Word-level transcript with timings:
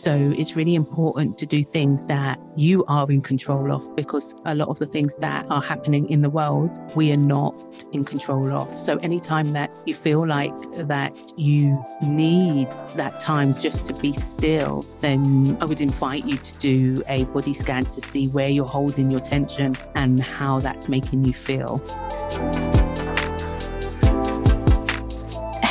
So 0.00 0.32
it's 0.38 0.56
really 0.56 0.76
important 0.76 1.36
to 1.36 1.44
do 1.44 1.62
things 1.62 2.06
that 2.06 2.40
you 2.56 2.86
are 2.86 3.06
in 3.10 3.20
control 3.20 3.70
of 3.70 3.94
because 3.96 4.34
a 4.46 4.54
lot 4.54 4.68
of 4.68 4.78
the 4.78 4.86
things 4.86 5.18
that 5.18 5.44
are 5.50 5.60
happening 5.60 6.08
in 6.08 6.22
the 6.22 6.30
world, 6.30 6.70
we 6.96 7.12
are 7.12 7.18
not 7.18 7.54
in 7.92 8.06
control 8.06 8.50
of. 8.50 8.80
So 8.80 8.96
anytime 9.00 9.52
that 9.52 9.70
you 9.84 9.92
feel 9.92 10.26
like 10.26 10.54
that 10.88 11.12
you 11.36 11.84
need 12.02 12.70
that 12.96 13.20
time 13.20 13.54
just 13.58 13.86
to 13.88 13.92
be 13.92 14.14
still, 14.14 14.86
then 15.02 15.58
I 15.60 15.66
would 15.66 15.82
invite 15.82 16.24
you 16.24 16.38
to 16.38 16.58
do 16.58 17.02
a 17.06 17.24
body 17.24 17.52
scan 17.52 17.84
to 17.84 18.00
see 18.00 18.28
where 18.28 18.48
you're 18.48 18.64
holding 18.64 19.10
your 19.10 19.20
tension 19.20 19.76
and 19.96 20.18
how 20.18 20.60
that's 20.60 20.88
making 20.88 21.26
you 21.26 21.34
feel. 21.34 21.76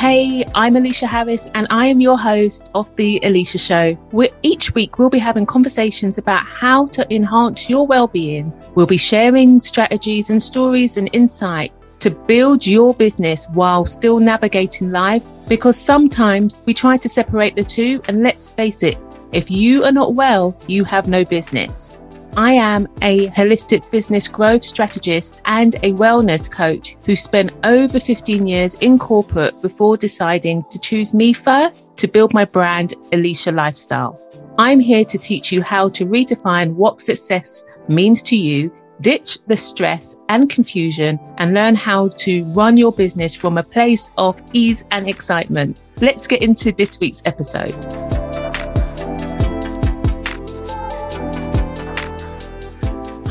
Hey, 0.00 0.46
I'm 0.54 0.76
Eleshia 0.76 1.08
Harris, 1.08 1.46
and 1.54 1.66
I 1.68 1.84
am 1.84 2.00
your 2.00 2.18
host 2.18 2.70
of 2.74 2.88
The 2.96 3.20
Eleshia 3.22 3.60
Show. 3.60 3.92
Where 4.12 4.30
each 4.42 4.72
week 4.74 4.98
we'll 4.98 5.10
be 5.10 5.18
having 5.18 5.44
conversations 5.44 6.16
about 6.16 6.46
how 6.46 6.86
to 6.86 7.14
enhance 7.14 7.68
your 7.68 7.86
well 7.86 8.06
being. 8.06 8.50
We'll 8.74 8.86
be 8.86 8.96
sharing 8.96 9.60
strategies 9.60 10.30
and 10.30 10.42
stories 10.42 10.96
and 10.96 11.10
insights 11.12 11.90
to 11.98 12.12
build 12.12 12.66
your 12.66 12.94
business 12.94 13.46
while 13.50 13.84
still 13.84 14.18
navigating 14.20 14.90
life. 14.90 15.26
Because 15.50 15.76
sometimes 15.78 16.62
we 16.64 16.72
try 16.72 16.96
to 16.96 17.08
separate 17.10 17.54
the 17.54 17.62
two, 17.62 18.00
and 18.08 18.22
let's 18.22 18.48
face 18.48 18.82
it, 18.82 18.96
if 19.32 19.50
you 19.50 19.84
are 19.84 19.92
not 19.92 20.14
well, 20.14 20.56
you 20.66 20.82
have 20.82 21.08
no 21.08 21.26
business. 21.26 21.98
I 22.36 22.52
am 22.52 22.86
a 23.02 23.26
holistic 23.28 23.90
business 23.90 24.28
growth 24.28 24.62
strategist 24.62 25.42
and 25.46 25.74
a 25.76 25.92
wellness 25.94 26.50
coach 26.50 26.96
who 27.04 27.16
spent 27.16 27.52
over 27.64 27.98
15 27.98 28.46
years 28.46 28.76
in 28.76 28.98
corporate 28.98 29.60
before 29.62 29.96
deciding 29.96 30.64
to 30.70 30.78
choose 30.78 31.12
me 31.12 31.32
first 31.32 31.86
to 31.96 32.06
build 32.06 32.32
my 32.32 32.44
brand, 32.44 32.94
Eleshia 33.10 33.54
Lifestyle. 33.54 34.20
I'm 34.58 34.78
here 34.78 35.04
to 35.04 35.18
teach 35.18 35.50
you 35.50 35.60
how 35.62 35.88
to 35.88 36.06
redefine 36.06 36.74
what 36.74 37.00
success 37.00 37.64
means 37.88 38.22
to 38.24 38.36
you, 38.36 38.72
ditch 39.00 39.38
the 39.48 39.56
stress 39.56 40.16
and 40.28 40.48
confusion, 40.48 41.18
and 41.38 41.52
learn 41.52 41.74
how 41.74 42.08
to 42.18 42.44
run 42.52 42.76
your 42.76 42.92
business 42.92 43.34
from 43.34 43.58
a 43.58 43.62
place 43.62 44.12
of 44.16 44.40
ease 44.52 44.84
and 44.92 45.08
excitement. 45.08 45.82
Let's 46.00 46.28
get 46.28 46.42
into 46.42 46.70
this 46.70 47.00
week's 47.00 47.22
episode. 47.24 48.29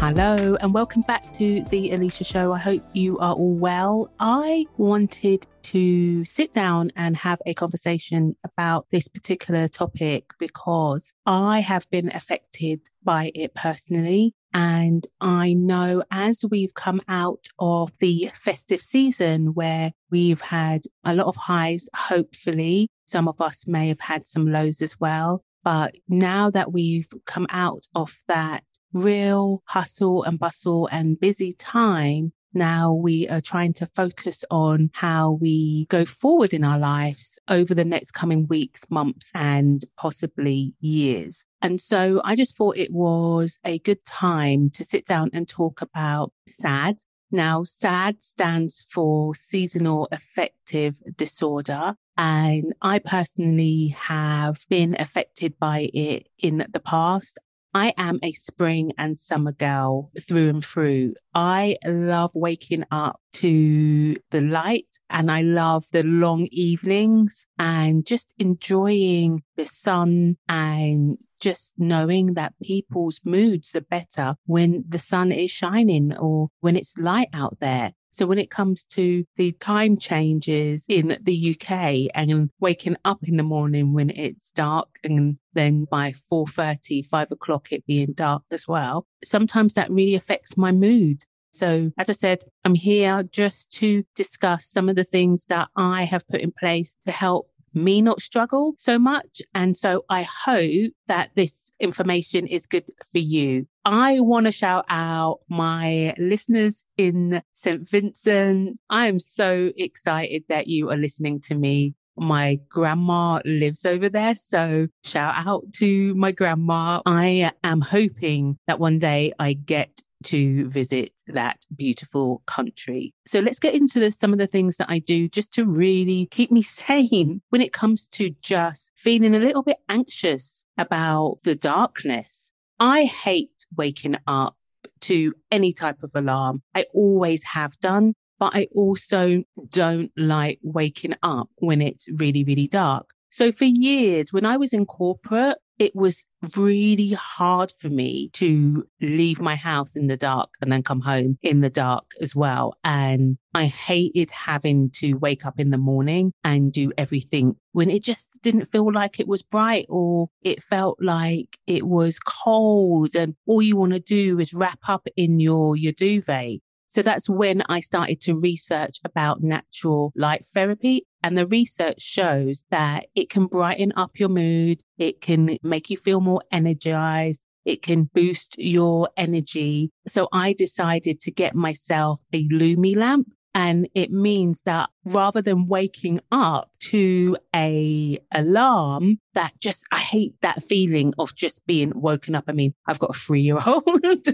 Hello, 0.02 0.56
and 0.62 0.74
welcome 0.74 1.02
back 1.02 1.34
to 1.34 1.62
the 1.72 1.90
Eleshia 1.90 2.26
Show. 2.26 2.54
I 2.54 2.58
hope 2.58 2.82
you 2.94 3.20
are 3.20 3.34
all 3.34 3.56
well. 3.56 4.10
I 4.18 4.66
wanted 4.78 5.46
to 5.64 6.24
sit 6.24 6.54
down 6.54 6.94
and 6.96 7.18
have 7.18 7.42
a 7.46 7.54
conversation 7.54 8.38
about 8.46 8.90
this 8.92 9.10
particular 9.10 9.68
topic 9.68 10.32
because 10.40 11.12
I 11.26 11.60
have 11.60 11.86
been 11.90 12.10
affected 12.16 12.80
by 13.04 13.34
it 13.36 13.54
personally. 13.56 14.34
And 14.54 15.06
I 15.20 15.54
know 15.54 16.04
as 16.10 16.46
we've 16.50 16.74
come 16.74 17.02
out 17.10 17.48
of 17.60 17.92
the 18.00 18.32
festive 18.36 18.82
season 18.82 19.48
where 19.48 19.92
we've 20.10 20.40
had 20.40 20.84
a 21.04 21.14
lot 21.14 21.28
of 21.28 21.36
highs, 21.36 21.90
hopefully, 21.94 22.88
some 23.06 23.28
of 23.28 23.42
us 23.42 23.68
may 23.68 23.90
have 23.90 24.00
had 24.00 24.24
some 24.24 24.50
lows 24.50 24.82
as 24.82 24.98
well. 24.98 25.44
But 25.62 25.96
now 26.08 26.50
that 26.52 26.72
we've 26.72 27.10
come 27.26 27.48
out 27.50 27.86
of 27.94 28.18
that 28.30 28.64
real 28.94 29.64
hustle 29.66 30.24
and 30.24 30.40
bustle 30.40 30.88
and 30.92 31.20
busy 31.20 31.54
time, 31.54 32.34
now 32.54 32.92
we 32.92 33.28
are 33.30 33.42
trying 33.42 33.74
to 33.74 33.86
focus 33.96 34.44
on 34.50 34.90
how 34.94 35.34
we 35.34 35.86
go 35.90 36.04
forward 36.04 36.54
in 36.54 36.64
our 36.64 36.80
lives 36.80 37.38
over 37.48 37.76
the 37.76 37.84
next 37.84 38.12
coming 38.12 38.48
weeks, 38.48 38.90
months, 38.90 39.30
and 39.36 39.86
possibly 39.98 40.74
years. 40.80 41.46
And 41.62 41.80
so 41.80 42.22
I 42.26 42.36
just 42.36 42.58
thought 42.58 42.78
it 42.78 42.92
was 42.92 43.60
a 43.64 43.80
good 43.80 44.04
time 44.04 44.72
to 44.72 44.84
sit 44.84 45.06
down 45.06 45.30
and 45.32 45.48
talk 45.48 45.82
about 45.82 46.32
SAD. 46.48 47.04
Now, 47.32 47.64
SAD 47.64 48.24
stands 48.24 48.88
for 48.92 49.36
seasonal 49.36 50.08
affective 50.12 50.96
disorder. 51.16 51.96
And 52.18 52.74
I 52.82 53.00
personally 53.00 53.96
have 53.98 54.66
been 54.70 54.96
affected 55.00 55.58
by 55.58 55.90
it 55.94 56.28
in 56.38 56.66
the 56.70 56.82
past. 56.82 57.40
I 57.74 57.94
am 57.98 58.20
a 58.24 58.32
spring 58.32 58.94
and 58.98 59.18
summer 59.18 59.52
girl 59.52 60.12
through 60.20 60.50
and 60.50 60.66
through. 60.66 61.14
I 61.36 61.76
love 61.86 62.32
waking 62.34 62.86
up 62.92 63.22
to 63.34 64.16
the 64.32 64.42
light 64.42 64.88
and 65.10 65.30
I 65.30 65.42
love 65.42 65.86
the 65.92 66.04
long 66.04 66.48
evenings 66.52 67.46
and 67.60 68.06
just 68.06 68.34
enjoying 68.40 69.44
the 69.56 69.68
sun 69.68 70.38
and 70.48 71.18
just 71.40 71.74
knowing 71.78 72.34
that 72.34 72.54
people's 72.62 73.22
moods 73.24 73.76
are 73.76 73.82
better 73.82 74.36
when 74.46 74.84
the 74.88 75.00
sun 75.00 75.32
is 75.32 75.52
shining 75.52 76.16
or 76.18 76.50
when 76.60 76.76
it's 76.76 76.98
light 76.98 77.30
out 77.34 77.60
there. 77.60 77.94
So 78.12 78.26
when 78.26 78.40
it 78.40 78.50
comes 78.50 78.84
to 78.86 79.24
the 79.38 79.52
time 79.54 79.98
changes 79.98 80.86
in 80.90 81.18
the 81.22 81.56
UK 81.56 82.12
and 82.14 82.50
waking 82.60 82.98
up 83.06 83.20
in 83.24 83.38
the 83.38 83.44
morning 83.44 83.94
when 83.94 84.10
it's 84.10 84.52
dark 84.52 84.90
and 85.04 85.38
then 85.54 85.86
by 85.86 86.14
4.30, 86.32 87.08
5 87.08 87.32
o'clock, 87.32 87.72
it 87.72 87.86
being 87.86 88.14
dark 88.14 88.44
as 88.52 88.68
well, 88.68 89.06
sometimes 89.24 89.74
that 89.76 89.92
really 89.92 90.16
affects 90.16 90.58
my 90.58 90.72
mood. 90.72 91.24
So 91.52 91.92
as 91.98 92.10
I 92.10 92.14
said, 92.14 92.44
I'm 92.64 92.76
here 92.76 93.24
just 93.24 93.72
to 93.74 94.04
discuss 94.16 94.70
some 94.70 94.88
of 94.88 94.96
the 94.96 95.04
things 95.04 95.46
that 95.46 95.70
I 95.76 96.04
have 96.04 96.28
put 96.28 96.42
in 96.42 96.52
place 96.52 96.96
to 97.06 97.12
help 97.12 97.49
me 97.74 98.02
not 98.02 98.22
struggle 98.22 98.74
so 98.78 99.00
much. 99.00 99.42
And 99.54 99.76
so 99.76 100.04
I 100.10 100.24
hope 100.24 100.92
that 101.08 101.32
this 101.36 101.72
information 101.80 102.48
is 102.48 102.66
good 102.66 102.88
for 103.12 103.20
you. 103.20 103.68
I 103.86 104.20
want 104.20 104.46
to 104.46 104.52
shout 104.52 104.86
out 104.90 105.40
my 105.50 106.14
listeners 106.18 106.84
in 106.98 107.42
St. 107.54 107.90
Vincent. 107.90 108.80
I 108.90 109.08
am 109.08 109.20
so 109.20 109.72
excited 109.78 110.44
that 110.50 110.68
you 110.68 110.90
are 110.90 110.98
listening 110.98 111.40
to 111.42 111.56
me. 111.56 111.96
My 112.18 112.60
grandma 112.68 113.40
lives 113.46 113.86
over 113.86 114.10
there. 114.10 114.36
So 114.36 114.88
shout 115.06 115.36
out 115.38 115.64
to 115.76 116.14
my 116.16 116.34
grandma. 116.34 117.02
I 117.06 117.52
am 117.64 117.80
hoping 117.82 118.58
that 118.68 118.80
one 118.80 118.98
day 118.98 119.32
I 119.40 119.54
get 119.54 120.02
to 120.26 120.70
visit 120.70 121.12
that 121.28 121.66
beautiful 121.76 122.42
country. 122.46 123.14
So 123.26 123.40
let's 123.40 123.60
get 123.60 123.74
into 123.74 124.00
the, 124.00 124.12
some 124.12 124.34
of 124.34 124.40
the 124.40 124.48
things 124.48 124.78
that 124.78 124.90
I 124.90 125.00
do 125.00 125.28
just 125.30 125.54
to 125.54 125.66
really 125.66 126.28
keep 126.28 126.52
me 126.52 126.62
sane 126.80 127.42
when 127.50 127.62
it 127.62 127.74
comes 127.74 128.08
to 128.10 128.32
just 128.42 128.92
feeling 128.96 129.36
a 129.36 129.40
little 129.40 129.64
bit 129.64 129.78
anxious 129.88 130.66
about 130.78 131.38
the 131.44 131.56
darkness. 131.56 132.52
I 132.80 133.06
hate 133.06 133.66
waking 133.76 134.18
up 134.28 134.56
to 135.02 135.34
any 135.52 135.74
type 135.74 136.04
of 136.04 136.12
alarm. 136.16 136.62
I 136.76 136.86
always 136.94 137.44
have 137.44 137.78
done, 137.80 138.14
but 138.40 138.56
I 138.56 138.68
also 138.74 139.44
don't 139.70 140.12
like 140.18 140.60
waking 140.64 141.16
up 141.24 141.50
when 141.58 141.82
it's 141.82 142.08
really, 142.10 142.44
really 142.44 142.68
dark. 142.68 143.10
So 143.30 143.52
for 143.52 143.66
years, 143.66 144.34
when 144.34 144.46
I 144.46 144.58
was 144.58 144.74
in 144.74 144.86
corporate, 144.86 145.58
it 145.80 145.96
was 145.96 146.26
really 146.56 147.14
hard 147.14 147.72
for 147.80 147.90
me 147.90 148.30
to 148.34 148.86
leave 149.02 149.42
my 149.42 149.56
house 149.56 149.96
in 149.96 150.08
the 150.08 150.18
dark 150.18 150.50
and 150.62 150.72
then 150.72 150.84
come 150.84 151.02
home 151.02 151.38
in 151.42 151.62
the 151.62 151.70
dark 151.70 152.12
as 152.22 152.36
well. 152.36 152.76
And 152.84 153.38
I 153.54 153.66
hated 153.66 154.30
having 154.30 154.92
to 154.96 155.14
wake 155.14 155.46
up 155.46 155.60
in 155.60 155.70
the 155.70 155.78
morning 155.78 156.34
and 156.44 156.72
do 156.72 156.92
everything 156.98 157.56
when 157.72 157.90
it 157.90 158.04
just 158.04 158.30
didn't 158.42 158.72
feel 158.72 158.92
like 158.92 159.20
it 159.20 159.28
was 159.28 159.42
bright 159.42 159.86
or 159.90 160.30
it 160.42 160.62
felt 160.62 160.98
like 161.02 161.58
it 161.66 161.88
was 161.88 162.20
cold 162.20 163.16
and 163.16 163.36
all 163.48 163.62
you 163.62 163.78
want 163.78 163.94
to 163.94 164.00
do 164.00 164.38
is 164.40 164.54
wrap 164.54 164.80
up 164.88 165.08
in 165.16 165.40
your, 165.40 165.78
your 165.78 165.94
duvet. 165.94 166.60
So 166.90 167.02
that's 167.02 167.30
when 167.30 167.64
I 167.70 167.80
started 167.80 168.20
to 168.22 168.36
research 168.36 169.00
about 169.06 169.42
natural 169.42 170.12
light 170.16 170.46
therapy. 170.54 171.06
And 171.24 171.38
the 171.38 171.48
research 171.48 172.02
shows 172.02 172.64
that 172.72 173.06
it 173.16 173.30
can 173.30 173.46
brighten 173.46 173.94
up 173.96 174.20
your 174.20 174.30
mood. 174.30 174.82
It 174.98 175.22
can 175.22 175.58
make 175.64 175.90
you 175.90 175.98
feel 175.98 176.20
more 176.20 176.42
energized. 176.52 177.42
It 177.66 177.84
can 177.84 178.10
boost 178.14 178.58
your 178.58 179.10
energy. 179.18 179.92
So 180.08 180.28
I 180.34 180.54
decided 180.54 181.20
to 181.22 181.32
get 181.32 181.54
myself 181.56 182.20
a 182.34 182.48
Lumie 182.50 182.96
lamp 182.96 183.28
and 183.56 183.90
it 183.96 184.12
means 184.12 184.62
that 184.64 184.90
rather 185.06 185.42
than 185.42 185.68
waking 185.68 186.20
up 186.32 186.72
to 186.80 187.36
a 187.56 188.20
alarm 188.32 189.20
that 189.34 189.54
just, 189.60 189.86
I 189.92 189.98
hate 189.98 190.36
that 190.42 190.64
feeling 190.64 191.14
of 191.18 191.36
just 191.36 191.66
being 191.66 191.92
woken 191.96 192.36
up. 192.36 192.46
I 192.48 192.52
mean, 192.52 192.74
I've 192.88 193.00
got 193.00 193.16
a 193.16 193.20
three 193.20 193.42
year 193.42 193.58
old. 193.66 194.26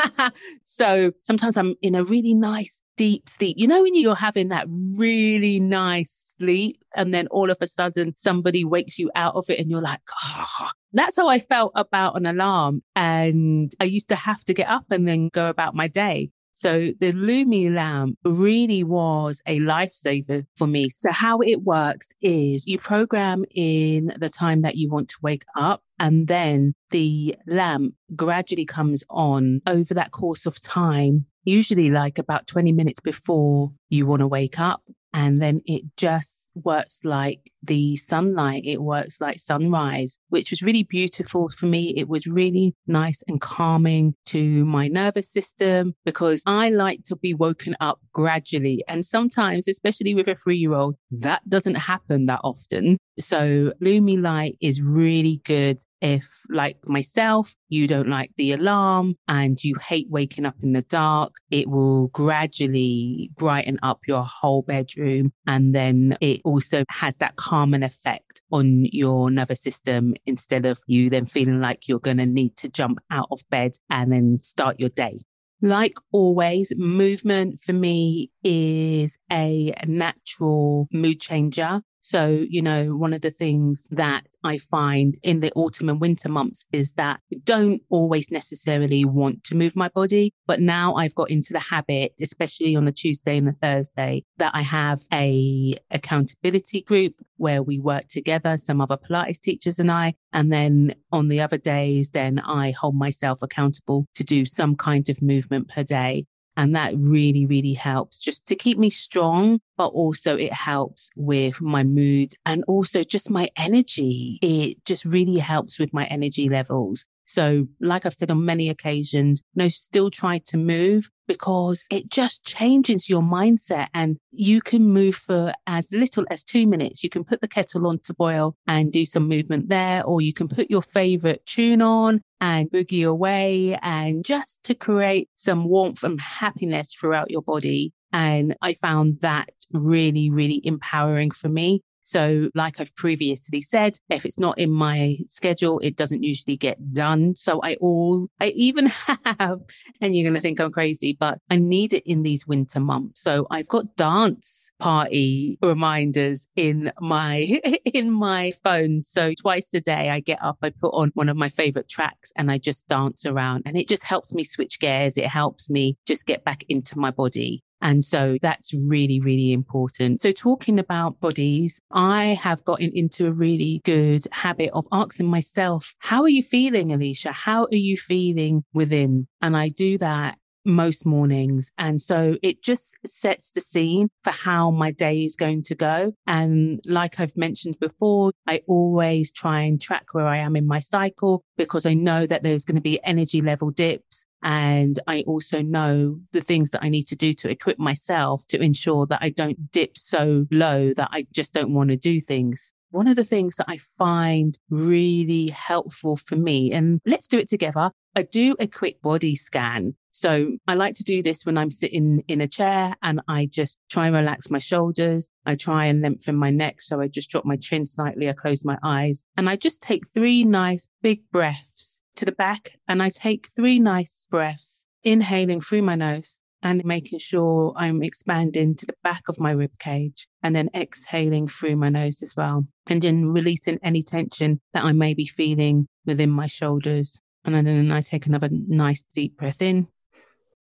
so 0.64 1.12
sometimes 1.22 1.56
I'm 1.56 1.74
in 1.82 1.94
a 1.94 2.04
really 2.04 2.34
nice 2.34 2.82
deep 2.96 3.28
sleep. 3.28 3.56
You 3.58 3.66
know, 3.66 3.82
when 3.82 3.94
you're 3.94 4.14
having 4.14 4.48
that 4.48 4.66
really 4.68 5.60
nice 5.60 6.34
sleep 6.38 6.82
and 6.96 7.12
then 7.12 7.26
all 7.28 7.50
of 7.50 7.58
a 7.60 7.66
sudden 7.66 8.14
somebody 8.16 8.64
wakes 8.64 8.98
you 8.98 9.10
out 9.14 9.34
of 9.34 9.48
it 9.50 9.58
and 9.58 9.70
you're 9.70 9.82
like, 9.82 10.00
oh, 10.24 10.70
that's 10.92 11.16
how 11.16 11.28
I 11.28 11.38
felt 11.38 11.72
about 11.74 12.16
an 12.16 12.26
alarm. 12.26 12.82
And 12.96 13.74
I 13.80 13.84
used 13.84 14.08
to 14.08 14.16
have 14.16 14.44
to 14.44 14.54
get 14.54 14.68
up 14.68 14.90
and 14.90 15.06
then 15.06 15.28
go 15.28 15.48
about 15.48 15.74
my 15.74 15.88
day. 15.88 16.30
So 16.54 16.92
the 17.00 17.12
Lumie 17.12 17.74
lamp 17.74 18.16
really 18.24 18.84
was 18.84 19.42
a 19.46 19.58
lifesaver 19.58 20.46
for 20.56 20.66
me. 20.68 20.88
So 20.88 21.10
how 21.10 21.40
it 21.40 21.62
works 21.62 22.08
is 22.22 22.66
you 22.66 22.78
program 22.78 23.44
in 23.54 24.14
the 24.18 24.28
time 24.28 24.62
that 24.62 24.76
you 24.76 24.88
want 24.88 25.08
to 25.10 25.16
wake 25.20 25.44
up 25.56 25.82
and 25.98 26.28
then 26.28 26.74
the 26.90 27.36
lamp 27.46 27.94
gradually 28.14 28.64
comes 28.64 29.02
on 29.10 29.62
over 29.66 29.94
that 29.94 30.12
course 30.12 30.46
of 30.46 30.60
time, 30.60 31.26
usually 31.44 31.90
like 31.90 32.18
about 32.18 32.46
20 32.46 32.72
minutes 32.72 33.00
before 33.00 33.72
you 33.90 34.06
want 34.06 34.20
to 34.20 34.28
wake 34.28 34.58
up. 34.58 34.82
And 35.12 35.42
then 35.42 35.60
it 35.66 35.82
just 35.96 36.50
works 36.54 37.00
like 37.04 37.50
the 37.66 37.96
sunlight. 37.96 38.62
It 38.64 38.82
works 38.82 39.20
like 39.20 39.38
sunrise, 39.38 40.18
which 40.28 40.50
was 40.50 40.62
really 40.62 40.82
beautiful 40.82 41.48
for 41.48 41.66
me. 41.66 41.94
It 41.96 42.08
was 42.08 42.26
really 42.26 42.74
nice 42.86 43.22
and 43.28 43.40
calming 43.40 44.14
to 44.26 44.64
my 44.64 44.88
nervous 44.88 45.30
system 45.30 45.94
because 46.04 46.42
I 46.46 46.70
like 46.70 47.02
to 47.04 47.16
be 47.16 47.34
woken 47.34 47.76
up 47.80 48.00
gradually. 48.12 48.84
And 48.88 49.04
sometimes, 49.04 49.68
especially 49.68 50.14
with 50.14 50.28
a 50.28 50.36
three 50.36 50.58
year 50.58 50.74
old, 50.74 50.96
that 51.10 51.48
doesn't 51.48 51.76
happen 51.76 52.26
that 52.26 52.40
often. 52.44 52.98
So 53.18 53.72
Lumie 53.80 54.20
Light 54.20 54.56
is 54.60 54.82
really 54.82 55.40
good 55.44 55.80
if, 56.00 56.28
like 56.50 56.76
myself, 56.86 57.54
you 57.68 57.86
don't 57.86 58.08
like 58.08 58.30
the 58.36 58.52
alarm 58.52 59.16
and 59.28 59.62
you 59.62 59.76
hate 59.80 60.08
waking 60.10 60.44
up 60.44 60.56
in 60.62 60.72
the 60.72 60.82
dark. 60.82 61.34
It 61.50 61.68
will 61.68 62.08
gradually 62.08 63.30
brighten 63.36 63.78
up 63.82 64.00
your 64.06 64.24
whole 64.24 64.62
bedroom. 64.62 65.32
And 65.46 65.74
then 65.74 66.16
it 66.20 66.40
also 66.44 66.84
has 66.90 67.18
that 67.18 67.36
calming 67.54 67.84
effect 67.84 68.42
on 68.50 68.84
your 68.86 69.30
nervous 69.30 69.62
system 69.62 70.12
instead 70.26 70.66
of 70.66 70.76
you 70.88 71.08
then 71.08 71.24
feeling 71.24 71.60
like 71.60 71.86
you're 71.86 72.00
going 72.00 72.16
to 72.16 72.26
need 72.26 72.56
to 72.56 72.68
jump 72.68 72.98
out 73.12 73.28
of 73.30 73.48
bed 73.48 73.70
and 73.88 74.12
then 74.12 74.40
start 74.42 74.80
your 74.80 74.88
day. 74.88 75.20
Like 75.62 75.94
always, 76.10 76.72
movement 76.76 77.60
for 77.60 77.72
me 77.72 78.32
is 78.44 79.18
a 79.32 79.72
natural 79.86 80.88
mood 80.92 81.20
changer. 81.20 81.80
So, 82.06 82.44
you 82.50 82.60
know, 82.60 82.94
one 82.94 83.14
of 83.14 83.22
the 83.22 83.30
things 83.30 83.86
that 83.90 84.26
I 84.44 84.58
find 84.58 85.16
in 85.22 85.40
the 85.40 85.50
autumn 85.54 85.88
and 85.88 85.98
winter 85.98 86.28
months 86.28 86.66
is 86.70 86.92
that 86.96 87.20
I 87.32 87.36
don't 87.44 87.80
always 87.88 88.30
necessarily 88.30 89.06
want 89.06 89.42
to 89.44 89.54
move 89.54 89.74
my 89.74 89.88
body. 89.88 90.34
But 90.46 90.60
now 90.60 90.96
I've 90.96 91.14
got 91.14 91.30
into 91.30 91.54
the 91.54 91.60
habit, 91.60 92.12
especially 92.20 92.76
on 92.76 92.84
the 92.84 92.92
Tuesday 92.92 93.38
and 93.38 93.48
the 93.48 93.52
Thursday, 93.52 94.22
that 94.36 94.54
I 94.54 94.60
have 94.60 95.00
a 95.14 95.76
accountability 95.90 96.82
group 96.82 97.14
where 97.38 97.62
we 97.62 97.78
work 97.78 98.08
together, 98.08 98.58
some 98.58 98.82
other 98.82 98.98
Pilates 98.98 99.40
teachers 99.40 99.78
and 99.78 99.90
I. 99.90 100.12
And 100.34 100.52
then 100.52 100.94
on 101.10 101.28
the 101.28 101.40
other 101.40 101.56
days, 101.58 102.10
then 102.10 102.38
I 102.38 102.72
hold 102.72 102.96
myself 102.96 103.40
accountable 103.40 104.04
to 104.14 104.22
do 104.22 104.44
some 104.44 104.76
kind 104.76 105.08
of 105.08 105.22
movement 105.22 105.68
per 105.68 105.82
day. 105.82 106.26
And 106.56 106.74
that 106.76 106.94
really, 106.96 107.46
really 107.46 107.74
helps 107.74 108.20
just 108.20 108.46
to 108.46 108.54
keep 108.54 108.78
me 108.78 108.88
strong, 108.90 109.60
but 109.76 109.88
also 109.88 110.36
it 110.36 110.52
helps 110.52 111.10
with 111.16 111.60
my 111.60 111.82
mood 111.82 112.32
and 112.46 112.62
also 112.68 113.02
just 113.02 113.28
my 113.30 113.48
energy. 113.56 114.38
It 114.40 114.84
just 114.84 115.04
really 115.04 115.38
helps 115.38 115.78
with 115.78 115.92
my 115.92 116.04
energy 116.06 116.48
levels. 116.48 117.06
So, 117.26 117.66
like 117.80 118.06
I've 118.06 118.14
said 118.14 118.30
on 118.30 118.44
many 118.44 118.68
occasions, 118.68 119.42
you 119.54 119.62
know, 119.62 119.68
still 119.68 120.10
try 120.10 120.38
to 120.46 120.56
move 120.56 121.10
because 121.26 121.86
it 121.90 122.08
just 122.10 122.44
changes 122.44 123.08
your 123.08 123.22
mindset 123.22 123.88
and 123.94 124.18
you 124.30 124.60
can 124.60 124.90
move 124.90 125.14
for 125.14 125.54
as 125.66 125.88
little 125.92 126.26
as 126.30 126.44
two 126.44 126.66
minutes. 126.66 127.02
You 127.02 127.10
can 127.10 127.24
put 127.24 127.40
the 127.40 127.48
kettle 127.48 127.86
on 127.86 127.98
to 128.00 128.14
boil 128.14 128.56
and 128.66 128.92
do 128.92 129.06
some 129.06 129.28
movement 129.28 129.68
there, 129.68 130.04
or 130.04 130.20
you 130.20 130.32
can 130.34 130.48
put 130.48 130.70
your 130.70 130.82
favorite 130.82 131.44
tune 131.46 131.82
on 131.82 132.20
and 132.40 132.70
boogie 132.70 133.08
away 133.08 133.78
and 133.80 134.24
just 134.24 134.62
to 134.64 134.74
create 134.74 135.28
some 135.34 135.64
warmth 135.64 136.04
and 136.04 136.20
happiness 136.20 136.92
throughout 136.92 137.30
your 137.30 137.42
body. 137.42 137.92
And 138.12 138.54
I 138.62 138.74
found 138.74 139.20
that 139.20 139.48
really, 139.72 140.30
really 140.30 140.60
empowering 140.64 141.30
for 141.30 141.48
me. 141.48 141.82
So, 142.04 142.50
like 142.54 142.80
I've 142.80 142.94
previously 142.94 143.60
said, 143.60 143.98
if 144.10 144.24
it's 144.24 144.38
not 144.38 144.58
in 144.58 144.70
my 144.70 145.16
schedule, 145.26 145.80
it 145.80 145.96
doesn't 145.96 146.22
usually 146.22 146.56
get 146.56 146.92
done. 146.92 147.34
So 147.34 147.60
I 147.62 147.74
all, 147.76 148.28
I 148.40 148.48
even 148.48 148.86
have, 149.24 149.60
and 150.00 150.14
you're 150.14 150.24
going 150.24 150.34
to 150.34 150.40
think 150.40 150.60
I'm 150.60 150.70
crazy, 150.70 151.16
but 151.18 151.38
I 151.50 151.56
need 151.56 151.92
it 151.92 152.08
in 152.08 152.22
these 152.22 152.46
winter 152.46 152.78
months. 152.78 153.22
So 153.22 153.46
I've 153.50 153.68
got 153.68 153.96
dance 153.96 154.70
party 154.78 155.58
reminders 155.62 156.46
in 156.56 156.92
my, 157.00 157.60
in 157.86 158.10
my 158.10 158.52
phone. 158.62 159.02
So 159.02 159.32
twice 159.40 159.72
a 159.74 159.80
day 159.80 160.10
I 160.10 160.20
get 160.20 160.42
up, 160.42 160.58
I 160.62 160.70
put 160.70 160.94
on 160.94 161.10
one 161.14 161.30
of 161.30 161.36
my 161.36 161.48
favorite 161.48 161.88
tracks 161.88 162.32
and 162.36 162.50
I 162.50 162.58
just 162.58 162.86
dance 162.86 163.24
around 163.24 163.62
and 163.64 163.78
it 163.78 163.88
just 163.88 164.04
helps 164.04 164.34
me 164.34 164.44
switch 164.44 164.78
gears. 164.78 165.16
It 165.16 165.26
helps 165.26 165.70
me 165.70 165.96
just 166.06 166.26
get 166.26 166.44
back 166.44 166.64
into 166.68 166.98
my 166.98 167.10
body. 167.10 167.64
And 167.84 168.02
so 168.02 168.38
that's 168.40 168.72
really, 168.74 169.20
really 169.20 169.52
important. 169.52 170.22
So 170.22 170.32
talking 170.32 170.78
about 170.78 171.20
bodies, 171.20 171.80
I 171.92 172.38
have 172.42 172.64
gotten 172.64 172.90
into 172.94 173.26
a 173.26 173.32
really 173.32 173.82
good 173.84 174.26
habit 174.32 174.70
of 174.72 174.86
asking 174.90 175.26
myself, 175.26 175.94
how 175.98 176.22
are 176.22 176.28
you 176.28 176.42
feeling, 176.42 176.88
Eleshia? 176.88 177.32
How 177.32 177.64
are 177.64 177.76
you 177.76 177.98
feeling 177.98 178.64
within? 178.72 179.28
And 179.42 179.54
I 179.56 179.68
do 179.68 179.98
that 179.98 180.38
most 180.64 181.04
mornings. 181.04 181.70
And 181.78 182.00
so 182.00 182.36
it 182.42 182.62
just 182.62 182.94
sets 183.06 183.50
the 183.50 183.60
scene 183.60 184.08
for 184.22 184.30
how 184.30 184.70
my 184.70 184.90
day 184.90 185.24
is 185.24 185.36
going 185.36 185.62
to 185.64 185.74
go. 185.74 186.12
And 186.26 186.80
like 186.86 187.20
I've 187.20 187.36
mentioned 187.36 187.78
before, 187.80 188.32
I 188.46 188.62
always 188.66 189.30
try 189.30 189.60
and 189.60 189.80
track 189.80 190.14
where 190.14 190.26
I 190.26 190.38
am 190.38 190.56
in 190.56 190.66
my 190.66 190.80
cycle 190.80 191.44
because 191.56 191.86
I 191.86 191.94
know 191.94 192.26
that 192.26 192.42
there's 192.42 192.64
going 192.64 192.76
to 192.76 192.80
be 192.80 193.02
energy 193.04 193.42
level 193.42 193.70
dips. 193.70 194.24
And 194.44 194.98
I 195.06 195.24
also 195.26 195.62
know 195.62 196.20
the 196.32 196.42
things 196.42 196.70
that 196.70 196.84
I 196.84 196.90
need 196.90 197.08
to 197.08 197.16
do 197.16 197.32
to 197.32 197.48
equip 197.48 197.78
myself 197.78 198.46
to 198.48 198.62
ensure 198.62 199.06
that 199.06 199.20
I 199.22 199.30
don't 199.30 199.72
dip 199.72 199.96
so 199.96 200.46
low 200.50 200.92
that 200.94 201.08
I 201.10 201.26
just 201.32 201.54
don't 201.54 201.74
want 201.74 201.90
to 201.90 201.96
do 201.96 202.20
things 202.20 202.72
one 202.94 203.08
of 203.08 203.16
the 203.16 203.24
things 203.24 203.56
that 203.56 203.66
I 203.68 203.78
find 203.98 204.56
really 204.70 205.48
helpful 205.48 206.16
for 206.16 206.36
me, 206.36 206.70
and 206.70 207.00
let's 207.04 207.26
do 207.26 207.38
it 207.38 207.48
together. 207.48 207.90
I 208.14 208.22
do 208.22 208.54
a 208.60 208.68
quick 208.68 209.02
body 209.02 209.34
scan. 209.34 209.96
So 210.12 210.52
I 210.68 210.74
like 210.74 210.94
to 210.96 211.02
do 211.02 211.20
this 211.20 211.44
when 211.44 211.58
I'm 211.58 211.72
sitting 211.72 212.22
in 212.28 212.40
a 212.40 212.46
chair 212.46 212.94
and 213.02 213.20
I 213.26 213.46
just 213.46 213.80
try 213.90 214.06
and 214.06 214.14
relax 214.14 214.48
my 214.48 214.60
shoulders. 214.60 215.28
I 215.44 215.56
try 215.56 215.86
and 215.86 216.02
lengthen 216.02 216.36
my 216.36 216.50
neck. 216.50 216.80
So 216.80 217.00
I 217.00 217.08
just 217.08 217.30
drop 217.30 217.44
my 217.44 217.56
chin 217.56 217.84
slightly. 217.84 218.28
I 218.28 218.32
close 218.32 218.64
my 218.64 218.78
eyes 218.84 219.24
and 219.36 219.48
I 219.48 219.56
just 219.56 219.82
take 219.82 220.08
three 220.14 220.44
nice 220.44 220.88
big 221.02 221.22
breaths 221.32 222.00
to 222.16 222.24
the 222.24 222.32
back 222.32 222.78
and 222.88 223.02
I 223.02 223.08
take 223.08 223.48
three 223.54 223.78
nice 223.78 224.26
breaths, 224.30 224.84
inhaling 225.02 225.60
through 225.60 225.82
my 225.82 225.94
nose 225.94 226.38
and 226.62 226.84
making 226.84 227.18
sure 227.18 227.74
I'm 227.76 228.02
expanding 228.02 228.74
to 228.76 228.86
the 228.86 228.94
back 229.02 229.28
of 229.28 229.38
my 229.38 229.50
rib 229.50 229.78
cage 229.78 230.26
and 230.42 230.56
then 230.56 230.70
exhaling 230.74 231.46
through 231.46 231.76
my 231.76 231.90
nose 231.90 232.22
as 232.22 232.34
well. 232.34 232.66
And 232.86 233.02
then 233.02 233.26
releasing 233.26 233.78
any 233.82 234.02
tension 234.02 234.60
that 234.72 234.84
I 234.84 234.92
may 234.92 235.12
be 235.12 235.26
feeling 235.26 235.88
within 236.06 236.30
my 236.30 236.46
shoulders. 236.46 237.20
And 237.44 237.54
then 237.54 237.92
I 237.92 238.00
take 238.00 238.26
another 238.26 238.48
nice 238.50 239.04
deep 239.14 239.36
breath 239.36 239.60
in 239.60 239.88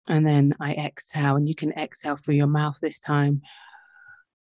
and 0.08 0.26
then 0.26 0.54
I 0.58 0.72
exhale 0.72 1.36
and 1.36 1.48
you 1.48 1.54
can 1.54 1.72
exhale 1.72 2.16
through 2.16 2.36
your 2.36 2.46
mouth 2.46 2.78
this 2.80 2.98
time. 2.98 3.42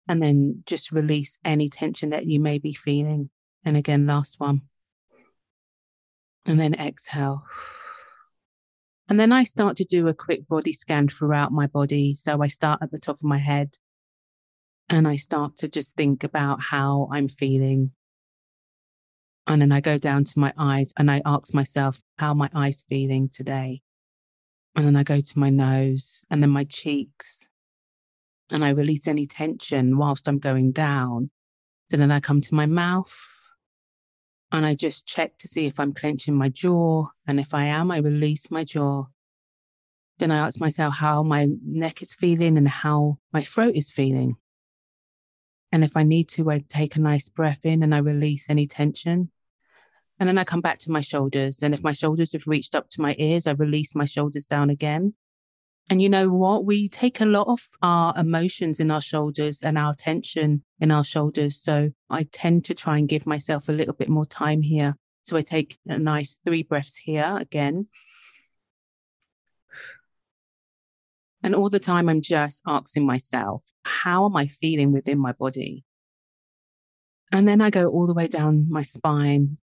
And 0.06 0.22
then 0.22 0.62
just 0.66 0.92
release 0.92 1.38
any 1.44 1.68
tension 1.68 2.10
that 2.10 2.26
you 2.26 2.40
may 2.40 2.58
be 2.58 2.74
feeling. 2.74 3.30
And 3.64 3.76
again, 3.76 4.06
last 4.06 4.40
one. 4.40 4.62
And 6.46 6.58
then 6.58 6.74
exhale. 6.74 7.44
And 9.08 9.18
then 9.18 9.32
I 9.32 9.42
start 9.42 9.76
to 9.78 9.84
do 9.84 10.06
a 10.06 10.14
quick 10.14 10.46
body 10.46 10.72
scan 10.72 11.08
throughout 11.08 11.50
my 11.50 11.66
body. 11.66 12.14
So 12.14 12.42
I 12.42 12.46
start 12.46 12.78
at 12.80 12.92
the 12.92 12.98
top 12.98 13.16
of 13.16 13.24
my 13.24 13.38
head 13.38 13.76
and 14.88 15.06
I 15.06 15.16
start 15.16 15.56
to 15.58 15.68
just 15.68 15.96
think 15.96 16.22
about 16.22 16.60
how 16.60 17.08
I'm 17.12 17.28
feeling. 17.28 17.90
And 19.46 19.60
then 19.60 19.72
I 19.72 19.80
go 19.80 19.98
down 19.98 20.22
to 20.24 20.38
my 20.38 20.52
eyes 20.56 20.92
and 20.96 21.10
I 21.10 21.22
ask 21.24 21.52
myself, 21.52 22.00
how 22.18 22.34
my 22.34 22.50
eyes 22.54 22.84
feeling 22.88 23.28
today? 23.28 23.82
And 24.76 24.86
then 24.86 24.94
I 24.94 25.02
go 25.02 25.20
to 25.20 25.38
my 25.38 25.50
nose 25.50 26.24
and 26.30 26.40
then 26.40 26.50
my 26.50 26.64
cheeks. 26.64 27.48
And 28.52 28.64
I 28.64 28.70
release 28.70 29.08
any 29.08 29.26
tension 29.26 29.98
whilst 29.98 30.28
I'm 30.28 30.38
going 30.38 30.70
down. 30.70 31.30
So 31.90 31.96
then 31.96 32.12
I 32.12 32.20
come 32.20 32.40
to 32.42 32.54
my 32.54 32.66
mouth 32.66 33.12
and 34.52 34.66
I 34.66 34.74
just 34.74 35.06
check 35.06 35.38
to 35.38 35.48
see 35.48 35.66
if 35.66 35.78
I'm 35.78 35.92
clenching 35.92 36.34
my 36.34 36.48
jaw. 36.48 37.06
And 37.26 37.38
if 37.38 37.54
I 37.54 37.64
am, 37.64 37.90
I 37.90 37.98
release 37.98 38.50
my 38.50 38.64
jaw. 38.64 39.04
Then 40.18 40.30
I 40.30 40.38
ask 40.38 40.60
myself 40.60 40.94
how 40.96 41.22
my 41.22 41.48
neck 41.64 42.02
is 42.02 42.14
feeling 42.14 42.58
and 42.58 42.68
how 42.68 43.18
my 43.32 43.42
throat 43.42 43.74
is 43.76 43.90
feeling. 43.90 44.36
And 45.72 45.84
if 45.84 45.96
I 45.96 46.02
need 46.02 46.28
to, 46.30 46.50
I 46.50 46.64
take 46.66 46.96
a 46.96 47.00
nice 47.00 47.28
breath 47.28 47.64
in 47.64 47.82
and 47.82 47.94
I 47.94 47.98
release 47.98 48.50
any 48.50 48.66
tension. 48.66 49.30
And 50.18 50.28
then 50.28 50.36
I 50.36 50.44
come 50.44 50.60
back 50.60 50.78
to 50.80 50.90
my 50.90 51.00
shoulders. 51.00 51.62
And 51.62 51.72
if 51.72 51.82
my 51.82 51.92
shoulders 51.92 52.32
have 52.32 52.46
reached 52.46 52.74
up 52.74 52.88
to 52.90 53.00
my 53.00 53.14
ears, 53.18 53.46
I 53.46 53.52
release 53.52 53.94
my 53.94 54.04
shoulders 54.04 54.46
down 54.46 54.68
again. 54.68 55.14
And 55.90 56.00
you 56.00 56.08
know 56.08 56.28
what? 56.28 56.64
We 56.64 56.88
take 56.88 57.20
a 57.20 57.26
lot 57.26 57.48
of 57.48 57.68
our 57.82 58.16
emotions 58.16 58.78
in 58.78 58.92
our 58.92 59.00
shoulders 59.00 59.60
and 59.60 59.76
our 59.76 59.92
tension 59.92 60.62
in 60.78 60.92
our 60.92 61.02
shoulders. 61.02 61.60
So 61.60 61.90
I 62.08 62.28
tend 62.30 62.64
to 62.66 62.74
try 62.74 62.96
and 62.96 63.08
give 63.08 63.26
myself 63.26 63.68
a 63.68 63.72
little 63.72 63.94
bit 63.94 64.08
more 64.08 64.24
time 64.24 64.62
here. 64.62 64.96
So 65.24 65.36
I 65.36 65.42
take 65.42 65.78
a 65.88 65.98
nice 65.98 66.38
three 66.46 66.62
breaths 66.62 66.96
here 66.96 67.36
again. 67.40 67.88
And 71.42 71.56
all 71.56 71.70
the 71.70 71.80
time, 71.80 72.08
I'm 72.08 72.20
just 72.20 72.62
asking 72.68 73.04
myself, 73.04 73.64
how 73.82 74.26
am 74.26 74.36
I 74.36 74.46
feeling 74.46 74.92
within 74.92 75.18
my 75.18 75.32
body? 75.32 75.84
And 77.32 77.48
then 77.48 77.60
I 77.60 77.70
go 77.70 77.88
all 77.88 78.06
the 78.06 78.14
way 78.14 78.28
down 78.28 78.66
my 78.70 78.82
spine. 78.82 79.58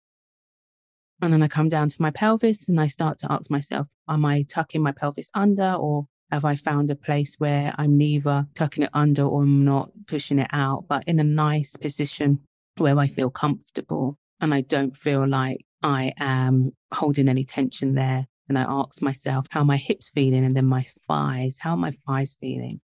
And 1.22 1.32
then 1.32 1.42
I 1.42 1.48
come 1.48 1.70
down 1.70 1.88
to 1.88 2.02
my 2.02 2.12
pelvis 2.12 2.68
and 2.68 2.82
I 2.82 2.88
start 2.88 3.18
to 3.20 3.32
ask 3.32 3.50
myself, 3.50 3.88
am 4.10 4.26
I 4.26 4.44
tucking 4.44 4.84
my 4.84 4.92
pelvis 4.92 5.30
under 5.34 5.74
or 5.74 6.08
have 6.32 6.46
I 6.46 6.56
found 6.56 6.92
a 6.92 6.96
place 6.96 7.36
where 7.38 7.74
I'm 7.78 7.98
neither 7.98 8.48
tucking 8.56 8.84
it 8.84 8.90
under 8.94 9.24
or 9.24 9.44
I'm 9.44 9.64
not 9.64 9.92
pushing 10.08 10.40
it 10.40 10.50
out, 10.52 10.86
but 10.88 11.04
in 11.08 11.20
a 11.20 11.24
nice 11.24 11.76
position 11.76 12.40
where 12.78 13.00
I 13.00 13.08
feel 13.08 13.30
comfortable 13.30 14.18
and 14.40 14.54
I 14.54 14.62
don't 14.62 14.96
feel 14.96 15.28
like 15.28 15.66
I 15.84 16.14
am 16.18 16.72
holding 16.94 17.30
any 17.30 17.44
tension 17.44 17.96
there. 17.96 18.28
And 18.50 18.58
I 18.58 18.66
ask 18.68 19.02
myself, 19.02 19.46
how 19.50 19.64
my 19.64 19.78
hips 19.78 20.10
feeling? 20.10 20.46
And 20.46 20.56
then 20.56 20.66
my 20.66 20.86
thighs, 21.08 21.58
how 21.60 21.76
my 21.76 21.94
thighs 22.08 22.36
feeling? 22.40 22.80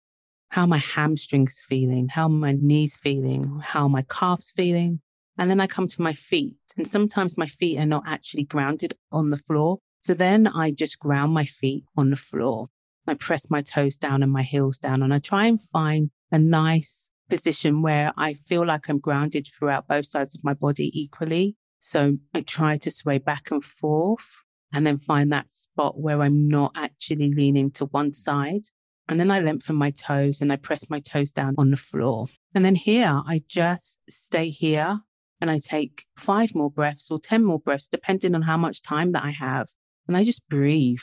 How 0.49 0.65
my 0.65 0.79
hamstrings 0.79 1.63
feeling? 1.69 2.07
How 2.09 2.27
my 2.27 2.53
knees 2.53 2.97
feeling? 2.97 3.61
How 3.63 3.87
my 3.87 4.01
calves 4.03 4.51
feeling? 4.51 5.01
And 5.37 5.49
then 5.49 5.59
I 5.59 5.67
come 5.67 5.87
to 5.87 6.01
my 6.01 6.13
feet. 6.13 6.57
And 6.77 6.87
sometimes 6.87 7.37
my 7.37 7.47
feet 7.47 7.77
are 7.77 7.85
not 7.85 8.03
actually 8.07 8.43
grounded 8.43 8.95
on 9.11 9.29
the 9.29 9.37
floor. 9.37 9.79
So 10.01 10.13
then 10.13 10.47
I 10.47 10.71
just 10.71 10.99
ground 10.99 11.33
my 11.33 11.45
feet 11.45 11.85
on 11.95 12.09
the 12.09 12.15
floor. 12.15 12.67
I 13.11 13.15
press 13.15 13.51
my 13.51 13.61
toes 13.61 13.97
down 13.97 14.23
and 14.23 14.31
my 14.31 14.41
heels 14.41 14.77
down 14.77 15.03
and 15.03 15.13
I 15.13 15.19
try 15.19 15.45
and 15.45 15.61
find 15.61 16.11
a 16.31 16.39
nice 16.39 17.09
position 17.29 17.81
where 17.81 18.13
I 18.15 18.33
feel 18.33 18.65
like 18.65 18.87
I'm 18.87 18.99
grounded 18.99 19.49
throughout 19.53 19.89
both 19.89 20.05
sides 20.05 20.33
of 20.33 20.45
my 20.45 20.53
body 20.53 20.89
equally. 20.97 21.57
So 21.81 22.19
I 22.33 22.39
try 22.39 22.77
to 22.77 22.89
sway 22.89 23.17
back 23.17 23.51
and 23.51 23.61
forth 23.61 24.45
and 24.71 24.87
then 24.87 24.97
find 24.97 25.29
that 25.33 25.49
spot 25.49 25.99
where 25.99 26.21
I'm 26.21 26.47
not 26.47 26.71
actually 26.73 27.33
leaning 27.33 27.69
to 27.71 27.85
one 27.87 28.13
side. 28.13 28.67
And 29.09 29.19
then 29.19 29.29
I 29.29 29.41
lengthen 29.41 29.75
my 29.75 29.91
toes 29.91 30.39
and 30.39 30.49
I 30.49 30.55
press 30.55 30.89
my 30.89 31.01
toes 31.01 31.33
down 31.33 31.55
on 31.57 31.69
the 31.69 31.75
floor. 31.75 32.27
And 32.55 32.63
then 32.63 32.75
here, 32.75 33.21
I 33.27 33.41
just 33.45 33.99
stay 34.09 34.49
here 34.51 35.01
and 35.41 35.51
I 35.51 35.59
take 35.59 36.05
five 36.17 36.55
more 36.55 36.71
breaths 36.71 37.11
or 37.11 37.19
10 37.19 37.43
more 37.43 37.59
breaths, 37.59 37.89
depending 37.89 38.35
on 38.35 38.43
how 38.43 38.55
much 38.55 38.81
time 38.81 39.11
that 39.11 39.25
I 39.25 39.31
have. 39.31 39.67
And 40.07 40.15
I 40.15 40.23
just 40.23 40.47
breathe. 40.47 41.01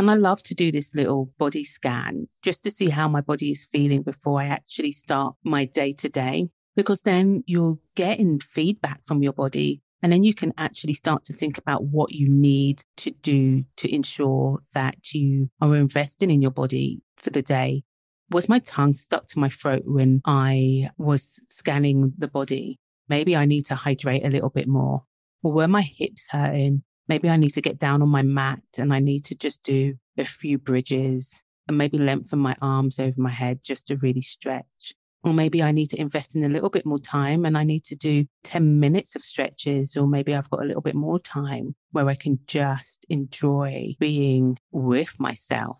And 0.00 0.10
I 0.10 0.14
love 0.14 0.42
to 0.44 0.54
do 0.54 0.72
this 0.72 0.94
little 0.94 1.30
body 1.36 1.62
scan 1.62 2.26
just 2.40 2.64
to 2.64 2.70
see 2.70 2.88
how 2.88 3.06
my 3.06 3.20
body 3.20 3.50
is 3.50 3.68
feeling 3.70 4.00
before 4.00 4.40
I 4.40 4.46
actually 4.46 4.92
start 4.92 5.34
my 5.44 5.66
day 5.66 5.92
to 5.92 6.08
day, 6.08 6.48
because 6.74 7.02
then 7.02 7.44
you're 7.46 7.76
getting 7.96 8.40
feedback 8.40 9.02
from 9.04 9.22
your 9.22 9.34
body. 9.34 9.82
And 10.02 10.10
then 10.10 10.22
you 10.22 10.32
can 10.32 10.54
actually 10.56 10.94
start 10.94 11.26
to 11.26 11.34
think 11.34 11.58
about 11.58 11.84
what 11.84 12.12
you 12.12 12.30
need 12.30 12.82
to 12.96 13.10
do 13.10 13.64
to 13.76 13.94
ensure 13.94 14.62
that 14.72 15.12
you 15.12 15.50
are 15.60 15.76
investing 15.76 16.30
in 16.30 16.40
your 16.40 16.50
body 16.50 17.02
for 17.18 17.28
the 17.28 17.42
day. 17.42 17.82
Was 18.30 18.48
my 18.48 18.60
tongue 18.60 18.94
stuck 18.94 19.26
to 19.26 19.38
my 19.38 19.50
throat 19.50 19.82
when 19.84 20.22
I 20.24 20.88
was 20.96 21.40
scanning 21.50 22.14
the 22.16 22.28
body? 22.28 22.80
Maybe 23.10 23.36
I 23.36 23.44
need 23.44 23.66
to 23.66 23.74
hydrate 23.74 24.24
a 24.24 24.30
little 24.30 24.48
bit 24.48 24.66
more. 24.66 25.02
Or 25.42 25.52
were 25.52 25.68
my 25.68 25.82
hips 25.82 26.28
hurting? 26.30 26.84
Maybe 27.10 27.28
I 27.28 27.36
need 27.36 27.54
to 27.54 27.60
get 27.60 27.76
down 27.76 28.02
on 28.02 28.08
my 28.08 28.22
mat 28.22 28.62
and 28.78 28.94
I 28.94 29.00
need 29.00 29.24
to 29.24 29.34
just 29.34 29.64
do 29.64 29.94
a 30.16 30.24
few 30.24 30.58
bridges 30.58 31.42
and 31.66 31.76
maybe 31.76 31.98
lengthen 31.98 32.38
my 32.38 32.54
arms 32.62 33.00
over 33.00 33.20
my 33.20 33.30
head 33.30 33.64
just 33.64 33.88
to 33.88 33.96
really 33.96 34.22
stretch. 34.22 34.94
Or 35.24 35.34
maybe 35.34 35.60
I 35.60 35.72
need 35.72 35.88
to 35.88 36.00
invest 36.00 36.36
in 36.36 36.44
a 36.44 36.48
little 36.48 36.70
bit 36.70 36.86
more 36.86 37.00
time 37.00 37.44
and 37.44 37.58
I 37.58 37.64
need 37.64 37.84
to 37.86 37.96
do 37.96 38.26
10 38.44 38.78
minutes 38.78 39.16
of 39.16 39.24
stretches. 39.24 39.96
Or 39.96 40.06
maybe 40.06 40.36
I've 40.36 40.48
got 40.50 40.62
a 40.62 40.64
little 40.64 40.80
bit 40.82 40.94
more 40.94 41.18
time 41.18 41.74
where 41.90 42.08
I 42.08 42.14
can 42.14 42.38
just 42.46 43.06
enjoy 43.08 43.96
being 43.98 44.56
with 44.70 45.18
myself 45.18 45.78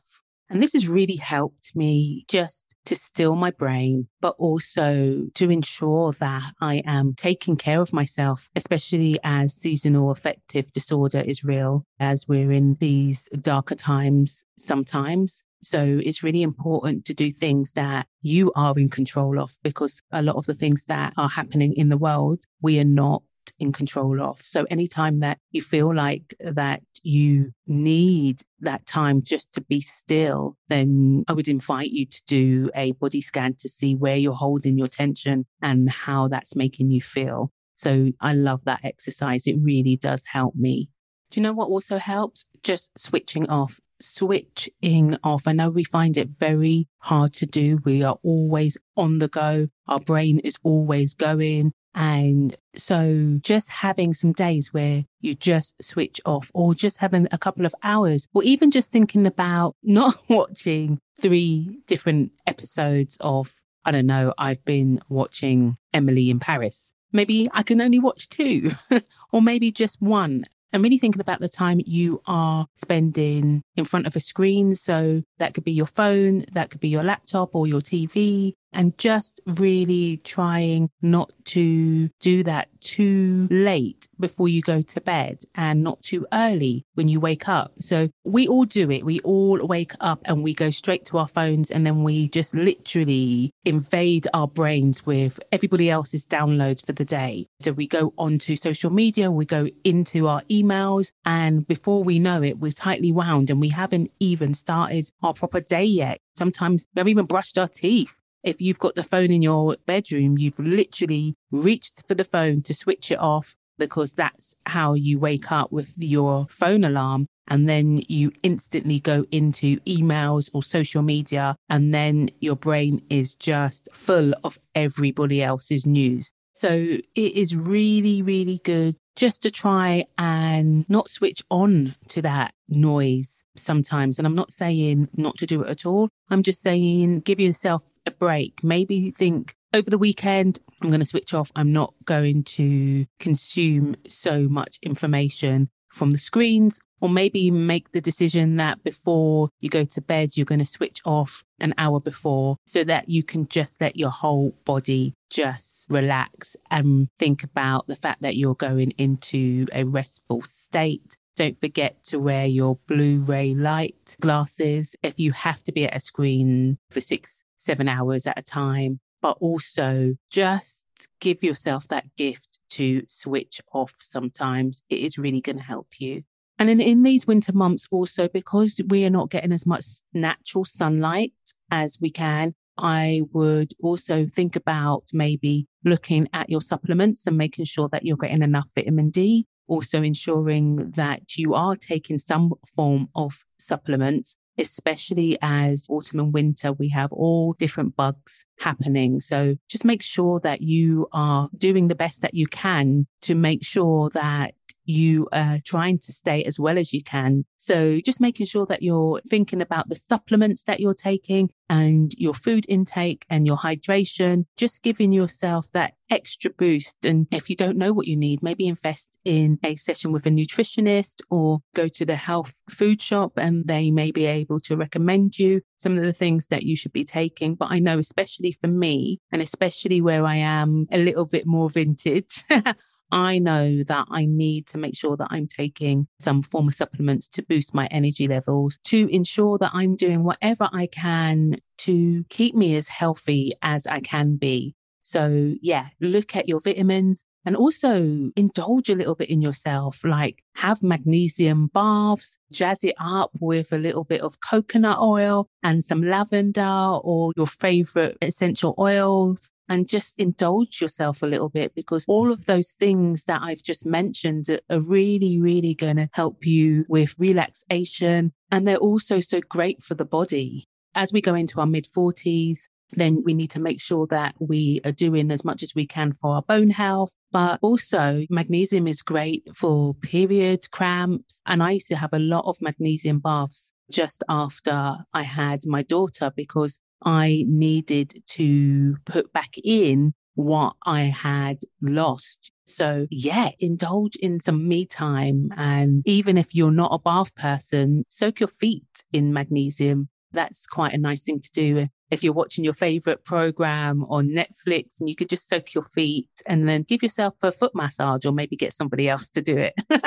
and 0.50 0.61
this 0.61 0.73
has 0.73 0.88
really 0.88 1.16
helped 1.16 1.75
me 1.76 2.25
just 2.28 2.75
to 2.87 2.97
still 2.97 3.37
my 3.37 3.52
brain, 3.52 4.09
but 4.21 4.35
also 4.38 5.26
to 5.35 5.50
ensure 5.50 6.12
that 6.12 6.52
I 6.61 6.83
am 6.85 7.14
taking 7.14 7.57
care 7.57 7.80
of 7.80 7.92
myself, 7.92 8.50
especially 8.57 9.19
as 9.23 9.54
seasonal 9.54 10.11
affective 10.11 10.73
disorder 10.73 11.21
is 11.21 11.45
real, 11.45 11.87
as 12.00 12.26
we're 12.26 12.50
in 12.50 12.76
these 12.80 13.28
darker 13.40 13.76
times 13.76 14.42
sometimes. 14.59 15.45
So 15.62 16.00
it's 16.02 16.23
really 16.23 16.42
important 16.42 17.04
to 17.04 17.14
do 17.14 17.30
things 17.30 17.75
that 17.75 18.07
you 18.23 18.50
are 18.57 18.75
in 18.76 18.88
control 18.88 19.38
of 19.38 19.57
because 19.62 20.00
a 20.11 20.23
lot 20.23 20.37
of 20.37 20.47
the 20.47 20.54
things 20.54 20.87
that 20.87 21.12
are 21.16 21.28
happening 21.28 21.75
in 21.75 21.90
the 21.90 21.99
world, 21.99 22.45
we 22.62 22.80
are 22.80 22.85
not 22.85 23.23
in 23.59 23.73
control 23.73 24.20
of. 24.20 24.40
So 24.44 24.66
anytime 24.70 25.20
that 25.20 25.38
you 25.50 25.62
feel 25.62 25.94
like 25.94 26.35
that 26.40 26.82
you 27.02 27.52
need 27.66 28.42
that 28.61 28.87
time 28.87 29.23
just 29.23 29.52
to 29.54 29.61
be 29.61 29.80
still, 29.80 30.56
then 30.68 31.25
I 31.28 31.32
would 31.32 31.49
invite 31.49 31.90
you 31.90 32.06
to 32.06 32.23
do 32.26 32.70
a 32.75 32.92
body 32.92 33.20
scan 33.20 33.54
to 33.61 33.68
see 33.68 33.94
where 33.94 34.16
you're 34.16 34.35
holding 34.35 34.78
your 34.78 34.88
tension 34.88 35.47
and 35.62 35.88
how 35.88 36.28
that's 36.28 36.54
making 36.56 36.90
you 36.90 37.00
feel. 37.00 37.52
So 37.75 38.11
I 38.20 38.35
love 38.35 38.64
that 38.64 38.80
exercise. 38.85 39.47
It 39.47 39.56
really 39.62 39.97
does 39.97 40.25
help 40.26 40.54
me. 40.54 40.90
Do 41.30 41.40
you 41.40 41.44
know 41.44 41.52
what 41.52 41.68
also 41.68 41.99
helps? 41.99 42.44
Just 42.62 42.99
switching 42.99 43.49
off. 43.49 43.80
Switching 44.00 45.16
off. 45.23 45.47
I 45.47 45.52
know 45.52 45.70
we 45.70 45.85
find 45.85 46.16
it 46.16 46.30
very 46.38 46.88
hard 46.99 47.32
to 47.35 47.47
do. 47.47 47.78
We 47.85 48.02
are 48.02 48.18
always 48.23 48.76
on 48.97 49.18
the 49.18 49.28
go. 49.28 49.68
Our 49.87 50.00
brain 50.00 50.40
is 50.40 50.56
always 50.62 51.14
going. 51.14 51.73
And 51.94 52.56
so 52.76 53.38
just 53.40 53.68
having 53.68 54.14
some 54.14 54.32
days 54.32 54.73
where 54.73 55.04
you 55.20 55.35
just 55.35 55.82
switch 55.82 56.20
off 56.25 56.50
or 56.54 56.75
just 56.75 56.99
having 56.99 57.26
a 57.32 57.38
couple 57.38 57.66
of 57.66 57.75
hours 57.82 58.28
or 58.32 58.42
even 58.42 58.70
just 58.70 58.90
thinking 58.92 59.26
about 59.26 59.75
not 59.82 60.16
watching 60.28 60.99
three 61.20 61.80
different 61.87 62.32
episodes 62.47 63.16
of, 63.20 63.52
I 63.85 63.90
don't 63.90 64.06
know, 64.06 64.32
I've 64.38 64.64
been 64.64 65.00
watching 65.09 65.76
Emily 65.92 66.30
in 66.30 66.38
Paris. 66.38 66.92
Maybe 67.12 67.49
I 67.52 67.62
can 67.64 67.80
only 67.80 67.99
watch 67.99 68.28
two 68.28 68.70
or 69.32 69.42
maybe 69.42 69.73
just 69.73 70.00
one 70.00 70.44
and 70.73 70.85
really 70.85 70.99
thinking 70.99 71.20
about 71.20 71.40
the 71.40 71.49
time 71.49 71.80
you 71.85 72.23
are 72.26 72.66
spending 72.76 73.62
in 73.76 73.85
front 73.85 74.06
of 74.06 74.14
a 74.14 74.20
screen. 74.20 74.75
So 74.75 75.23
that 75.38 75.54
could 75.54 75.64
be 75.64 75.73
your 75.73 75.87
phone, 75.87 76.44
that 76.52 76.70
could 76.70 76.80
be 76.80 76.88
your 76.88 77.02
laptop 77.02 77.54
or 77.54 77.66
your 77.66 77.80
TV, 77.80 78.54
and 78.73 78.97
just 78.99 79.41
really 79.47 80.19
trying 80.19 80.91
not 81.03 81.33
to 81.45 82.09
do 82.21 82.43
that 82.45 82.69
too 82.81 83.49
late 83.50 84.09
before 84.19 84.49
you 84.49 84.62
go 84.62 84.81
to 84.83 85.00
bed 85.00 85.43
and 85.55 85.83
not 85.83 86.03
too 86.03 86.27
early 86.33 86.85
when 86.95 87.09
you 87.09 87.21
wake 87.21 87.49
up. 87.49 87.73
So 87.79 88.09
we 88.25 88.47
all 88.49 88.65
do 88.65 88.91
it. 88.91 89.05
We 89.05 89.21
all 89.21 89.59
wake 89.67 89.93
up 90.00 90.21
and 90.25 90.43
we 90.43 90.55
go 90.55 90.71
straight 90.71 91.05
to 91.07 91.19
our 91.19 91.29
phones 91.29 91.71
and 91.71 91.87
then 91.87 92.05
we 92.05 92.29
just 92.29 92.55
literally 92.55 93.50
invade 93.65 94.27
our 94.33 94.49
brains 94.49 95.05
with 95.05 95.41
everybody 95.53 95.91
else's 95.91 96.27
downloads 96.27 96.85
for 96.85 96.93
the 96.93 97.05
day. 97.05 97.47
So 97.61 97.73
we 97.73 97.87
go 97.87 98.15
onto 98.17 98.57
social 98.57 98.91
media, 98.91 99.31
we 99.31 99.45
go 99.45 99.69
into 99.85 100.29
our 100.29 100.43
emails, 100.50 101.12
and 101.25 101.67
before 101.67 102.03
we 102.03 102.19
know 102.19 102.43
it, 102.43 102.59
we're 102.59 102.71
tightly 102.71 103.12
wound 103.12 103.50
and 103.50 103.61
we 103.61 103.69
haven't 103.69 104.11
even 104.21 104.55
started 104.55 105.11
our 105.23 105.35
proper 105.35 105.61
day 105.61 105.85
yet. 105.85 106.19
Sometimes 106.37 106.87
we 106.95 107.00
haven't 107.00 107.11
even 107.11 107.27
brushed 107.27 107.59
our 107.59 107.69
teeth. 107.69 108.17
If 108.42 108.61
you've 108.61 108.78
got 108.78 108.94
the 108.94 109.02
phone 109.02 109.30
in 109.30 109.42
your 109.42 109.76
bedroom, 109.87 110.38
you've 110.38 110.59
literally 110.59 111.35
reached 111.50 112.02
for 112.06 112.14
the 112.14 112.25
phone 112.25 112.62
to 112.62 112.75
switch 112.75 113.11
it 113.11 113.18
off 113.18 113.56
because 113.78 114.12
that's 114.12 114.54
how 114.66 114.94
you 114.94 115.18
wake 115.18 115.50
up 115.50 115.73
with 115.73 115.92
your 115.97 116.47
phone 116.50 116.85
alarm. 116.85 117.26
And 117.49 117.68
then 117.68 118.00
you 118.06 118.30
instantly 118.44 119.00
go 119.00 119.26
into 119.32 119.78
emails 119.80 120.49
or 120.52 120.62
social 120.62 121.02
media, 121.02 121.56
and 121.68 121.92
then 121.92 122.30
your 122.40 122.54
brain 122.54 123.02
is 123.11 123.35
just 123.35 123.88
full 123.92 124.35
of 124.44 124.61
everybody 124.76 125.42
else's 125.42 125.85
news. 125.85 126.30
So 126.52 126.68
it 126.70 127.02
is 127.16 127.56
really, 127.56 128.23
really 128.23 128.61
good 128.62 128.97
just 129.16 129.42
to 129.42 129.50
try 129.50 130.04
and 130.16 130.88
not 130.88 131.11
switch 131.11 131.42
on 131.50 131.97
to 132.09 132.23
that 132.23 132.54
noise 132.68 133.42
sometimes. 133.56 134.18
And 134.18 134.26
I'm 134.26 134.37
not 134.37 134.52
saying 134.52 135.09
not 135.16 135.37
to 135.38 135.47
do 135.47 135.62
it 135.62 135.70
at 135.70 135.85
all. 135.85 136.09
I'm 136.30 136.42
just 136.42 136.61
saying 136.61 137.20
give 137.20 137.40
yourself 137.40 137.82
a 138.07 138.11
break. 138.11 138.62
Maybe 138.62 139.11
think 139.11 139.54
over 139.73 139.90
the 139.90 139.99
weekend, 139.99 140.59
I'm 140.83 140.88
going 140.88 141.00
to 141.00 141.07
switch 141.07 141.35
off. 141.35 141.52
I'm 141.54 141.73
not 141.73 141.95
going 142.04 142.45
to 142.45 143.07
consume 143.19 143.97
so 144.09 144.49
much 144.49 144.78
information 144.83 145.71
from 145.90 146.12
the 146.12 146.19
screens, 146.19 146.80
or 147.00 147.09
maybe 147.09 147.50
make 147.50 147.90
the 147.92 148.00
decision 148.00 148.57
that 148.57 148.83
before 148.85 149.49
you 149.61 149.69
go 149.69 149.85
to 149.85 150.00
bed, 150.00 150.37
you're 150.37 150.47
going 150.47 150.61
to 150.61 150.64
switch 150.64 151.00
off 151.04 151.45
an 151.59 151.75
hour 151.78 151.99
before 151.99 152.57
so 152.66 152.85
that 152.85 153.09
you 153.09 153.23
can 153.23 153.49
just 153.49 153.80
let 153.80 153.97
your 153.97 154.11
whole 154.11 154.54
body 154.64 155.14
just 155.30 155.87
relax 155.90 156.57
and 156.71 157.09
think 157.19 157.42
about 157.42 157.87
the 157.87 157.97
fact 157.97 158.23
that 158.23 158.37
you're 158.37 158.54
going 158.54 158.90
into 158.92 159.66
a 159.73 159.85
restful 159.85 160.42
state. 160.42 161.16
Don't 161.37 161.59
forget 161.59 162.02
to 162.04 162.19
wear 162.19 162.47
your 162.47 162.78
Blu 162.87 163.21
ray 163.21 163.54
light 163.54 164.16
glasses 164.21 164.95
if 165.02 165.19
you 165.19 165.33
have 165.33 165.62
to 165.64 165.73
be 165.73 165.87
at 165.87 165.97
a 165.97 166.00
screen 166.00 166.78
for 166.90 167.00
six 167.00 167.42
seven 167.61 167.88
hours 167.88 168.26
at 168.26 168.38
a 168.38 168.43
time, 168.43 168.99
but 169.23 169.37
also 169.40 170.17
just 170.31 170.85
give 171.21 171.45
yourself 171.45 171.87
that 171.88 172.05
gift 172.17 172.59
to 172.71 173.02
switch 173.07 173.61
off 173.73 173.95
sometimes. 174.00 174.83
It 174.88 175.00
is 175.00 175.19
really 175.19 175.40
going 175.40 175.59
to 175.59 175.62
help 175.62 175.88
you. 175.99 176.23
And 176.59 176.69
then 176.69 176.81
in 176.81 177.02
these 177.02 177.26
winter 177.26 177.52
months, 177.52 177.87
also 177.90 178.29
because 178.29 178.81
we 178.88 179.05
are 179.05 179.11
not 179.11 179.31
getting 179.31 179.52
as 179.52 179.67
much 179.67 179.85
natural 180.12 180.64
sunlight 180.64 181.33
as 181.71 181.99
we 182.00 182.11
can, 182.11 182.55
I 182.76 183.23
would 183.33 183.73
also 183.83 184.26
think 184.26 184.57
about 184.57 185.05
maybe 185.12 185.67
looking 185.85 186.29
at 186.33 186.50
your 186.50 186.62
supplements 186.62 187.26
and 187.26 187.37
making 187.37 187.67
sure 187.67 187.88
that 187.90 188.05
you're 188.05 188.17
getting 188.17 188.43
enough 188.43 188.71
vitamin 188.75 189.11
D. 189.11 189.47
Also 189.69 190.02
ensuring 190.02 190.90
that 190.93 191.37
you 191.37 191.55
are 191.55 191.76
taking 191.76 192.19
some 192.19 192.52
form 192.75 193.09
of 193.14 193.45
supplements 193.59 194.37
especially 194.59 195.38
as 195.40 195.87
autumn 195.88 196.21
and 196.21 196.33
winter, 196.33 196.73
we 196.73 196.88
have 196.90 197.12
all 197.12 197.52
different 197.54 197.97
bugs 197.97 198.45
happening. 198.59 199.21
So 199.21 199.57
just 199.69 199.85
make 199.85 200.02
sure 200.02 200.40
that 200.40 200.61
you 200.61 201.09
are 201.12 201.49
doing 201.57 201.88
the 201.88 201.95
best 201.95 202.23
that 202.23 202.35
you 202.35 202.47
can 202.47 203.07
to 203.23 203.35
make 203.35 203.64
sure 203.64 204.11
that 204.11 204.54
you 204.90 205.28
are 205.32 205.59
trying 205.64 205.99
to 206.00 206.12
stay 206.12 206.42
as 206.44 206.59
well 206.59 206.78
as 206.78 206.92
you 206.92 207.02
can. 207.02 207.44
So 207.59 208.00
just 208.00 208.20
making 208.20 208.47
sure 208.47 208.66
that 208.66 208.82
you're 208.82 209.20
thinking 209.28 209.61
about 209.61 209.88
the 209.88 209.97
supplements 209.97 210.62
that 210.64 210.80
you're 210.80 210.94
taking 210.94 211.50
and 211.68 212.12
your 212.16 212.35
food 212.35 212.66
intake 212.68 213.25
and 213.30 213.47
your 213.47 213.59
hydration, 213.59 214.47
just 214.56 214.82
giving 214.82 215.12
yourself 215.12 215.66
that 215.73 215.94
extra 216.11 216.50
boost. 216.50 217.04
And 217.04 217.26
if 217.30 217.49
you 217.49 217.56
don't 217.56 217.76
know 217.76 217.92
what 217.92 218.06
you 218.06 218.16
need, 218.16 218.42
maybe 218.42 218.66
invest 218.66 219.16
in 219.25 219.59
a 219.62 219.76
session 219.76 220.11
with 220.11 220.26
a 220.26 220.30
nutritionist 220.30 221.20
or 221.30 221.61
go 221.75 221.87
to 221.88 222.04
the 222.04 222.16
health 222.16 222.54
food 222.68 223.00
shop 223.00 223.32
and 223.37 223.66
they 223.66 223.90
may 223.90 224.11
be 224.11 224.26
able 224.26 224.59
to 224.61 224.76
recommend 224.76 225.38
you 225.38 225.61
some 225.76 225.97
of 225.97 226.04
the 226.04 226.12
things 226.12 226.49
that 226.49 226.64
you 226.64 226.76
should 226.76 226.92
be 226.92 227.04
taking. 227.04 227.54
But 227.54 227.70
I 227.70 227.78
know, 227.78 227.99
especially 227.99 228.52
for 228.52 228.66
me, 228.66 229.20
and 229.32 229.40
especially 229.40 230.00
where 230.00 230.26
I 230.26 230.37
am 230.37 230.87
a 230.90 230.99
little 230.99 231.26
bit 231.26 231.47
more 231.47 231.70
vintage, 231.70 232.44
I 233.12 233.38
know 233.38 233.83
that 233.85 234.07
I 234.11 234.26
need 234.26 234.67
to 234.69 234.79
make 234.79 234.97
sure 234.97 235.17
that 235.17 235.29
I'm 235.31 235.47
taking 235.47 236.07
some 236.19 236.43
form 236.43 236.69
of 236.69 236.75
supplements 236.75 237.29
to 237.31 237.43
boost 237.43 237.75
my 237.75 237.87
energy 237.87 238.29
levels, 238.29 238.79
to 238.85 239.09
ensure 239.09 239.59
that 239.59 239.73
I'm 239.75 239.97
doing 239.97 240.25
whatever 240.25 240.69
I 240.73 240.87
can 240.87 241.57
to 241.79 242.25
keep 242.29 242.55
me 242.55 242.76
as 242.76 242.88
healthy 242.88 243.52
as 243.62 243.87
I 243.87 244.00
can 244.00 244.37
be. 244.37 244.75
So, 245.02 245.55
yeah, 245.61 245.88
look 246.00 246.37
at 246.37 246.49
your 246.49 246.61
vitamins 246.61 247.25
and 247.45 247.57
also 247.57 248.31
indulge 248.37 248.90
a 248.90 248.95
little 248.95 249.14
bit 249.14 249.31
in 249.31 249.40
yourself, 249.40 250.05
like 250.05 250.43
have 250.55 250.83
magnesium 250.83 251.69
baths, 251.73 252.38
jazz 252.52 252.85
it 252.85 252.95
up 253.00 253.31
with 253.40 253.73
a 253.73 253.79
little 253.79 254.05
bit 254.05 254.21
of 254.21 254.40
coconut 254.40 254.99
oil 254.99 255.49
and 255.62 255.83
some 255.83 256.02
lavender 256.02 256.99
or 257.02 257.33
your 257.37 257.47
favorite 257.47 258.19
essential 258.23 258.75
oils 258.79 259.50
and 259.71 259.89
just 259.89 260.19
indulge 260.19 260.81
yourself 260.83 261.23
a 261.23 261.27
little 261.27 261.49
bit 261.49 261.75
because 261.77 262.05
all 262.09 262.33
of 262.33 262.45
those 262.47 262.73
things 262.73 263.25
that 263.25 263.41
I've 263.41 263.62
just 263.62 263.87
mentioned 263.87 264.47
are 264.69 264.81
really, 264.81 265.41
really 265.41 265.75
going 265.75 265.97
to 265.97 266.11
help 266.12 266.45
you 266.45 266.85
with 266.89 267.15
relaxation. 267.19 268.33
And 268.50 268.67
they're 268.67 268.77
also 268.77 269.21
so 269.21 269.41
great 269.41 269.81
for 269.81 269.95
the 269.95 270.05
body. 270.05 270.67
As 270.97 271.12
we 271.12 271.21
go 271.21 271.37
into 271.37 271.61
our 271.61 271.67
mid 271.67 271.87
40s, 271.87 272.59
then 272.93 273.23
we 273.25 273.33
need 273.33 273.53
to 273.53 273.61
make 273.61 273.81
sure 273.81 274.09
that 274.09 274.35
we 274.41 274.81
are 274.85 274.91
doing 274.91 275.31
as 275.31 275.45
much 275.45 275.62
as 275.62 275.73
we 275.73 275.87
can 275.87 276.12
for 276.12 276.35
our 276.35 276.43
bone 276.43 276.71
health. 276.71 277.15
But 277.31 277.61
also, 277.62 278.25
magnesium 278.29 278.89
is 278.89 279.03
great 279.03 279.45
for 279.55 279.95
period 279.95 280.69
cramps. 280.73 281.41
And 281.47 281.62
I 281.62 281.73
used 281.73 281.89
to 281.91 281.97
have 281.97 282.12
a 282.12 282.19
lot 282.19 282.45
of 282.47 282.61
magnesium 282.61 283.21
baths 283.21 283.73
just 283.89 284.25
after 284.29 284.97
I 285.15 285.23
had 285.23 285.61
my 285.65 285.83
daughter 285.83 286.33
because 286.35 286.81
I 287.04 287.45
needed 287.47 288.23
to 288.28 288.97
put 289.04 289.33
back 289.33 289.50
in 289.62 290.14
what 290.35 290.75
I 290.85 291.02
had 291.02 291.59
lost. 291.83 292.50
So 292.66 293.07
yeah, 293.11 293.50
indulge 293.59 294.16
in 294.16 294.40
some 294.40 294.69
me 294.69 294.87
time. 294.87 295.50
And 295.57 296.02
even 296.07 296.38
if 296.38 296.54
you're 296.54 296.71
not 296.71 296.95
a 296.95 296.99
bath 296.99 297.35
person, 297.35 298.04
soak 298.09 298.40
your 298.40 298.49
feet 298.49 298.87
in 299.12 299.33
magnesium. 299.33 300.09
That's 300.33 300.66
quite 300.66 300.95
a 300.95 300.99
nice 300.99 301.23
thing 301.23 301.40
to 301.40 301.50
do. 301.52 301.88
If 302.11 302.23
you're 302.23 302.33
watching 302.33 302.64
your 302.64 302.75
favorite 302.75 303.25
program 303.25 304.04
on 304.04 304.28
Netflix 304.28 305.00
and 305.00 305.09
you 305.09 305.16
could 305.16 305.28
just 305.28 305.49
soak 305.49 305.75
your 305.75 305.85
feet 305.92 306.28
and 306.47 306.69
then 306.69 306.83
give 306.83 307.02
yourself 307.02 307.35
a 307.42 307.50
foot 307.50 307.75
massage 307.75 308.25
or 308.25 308.33
maybe 308.33 308.57
get 308.57 308.73
somebody 308.73 309.09
else 309.09 309.28
to 309.30 309.42
do 309.42 309.59
it. 309.59 309.75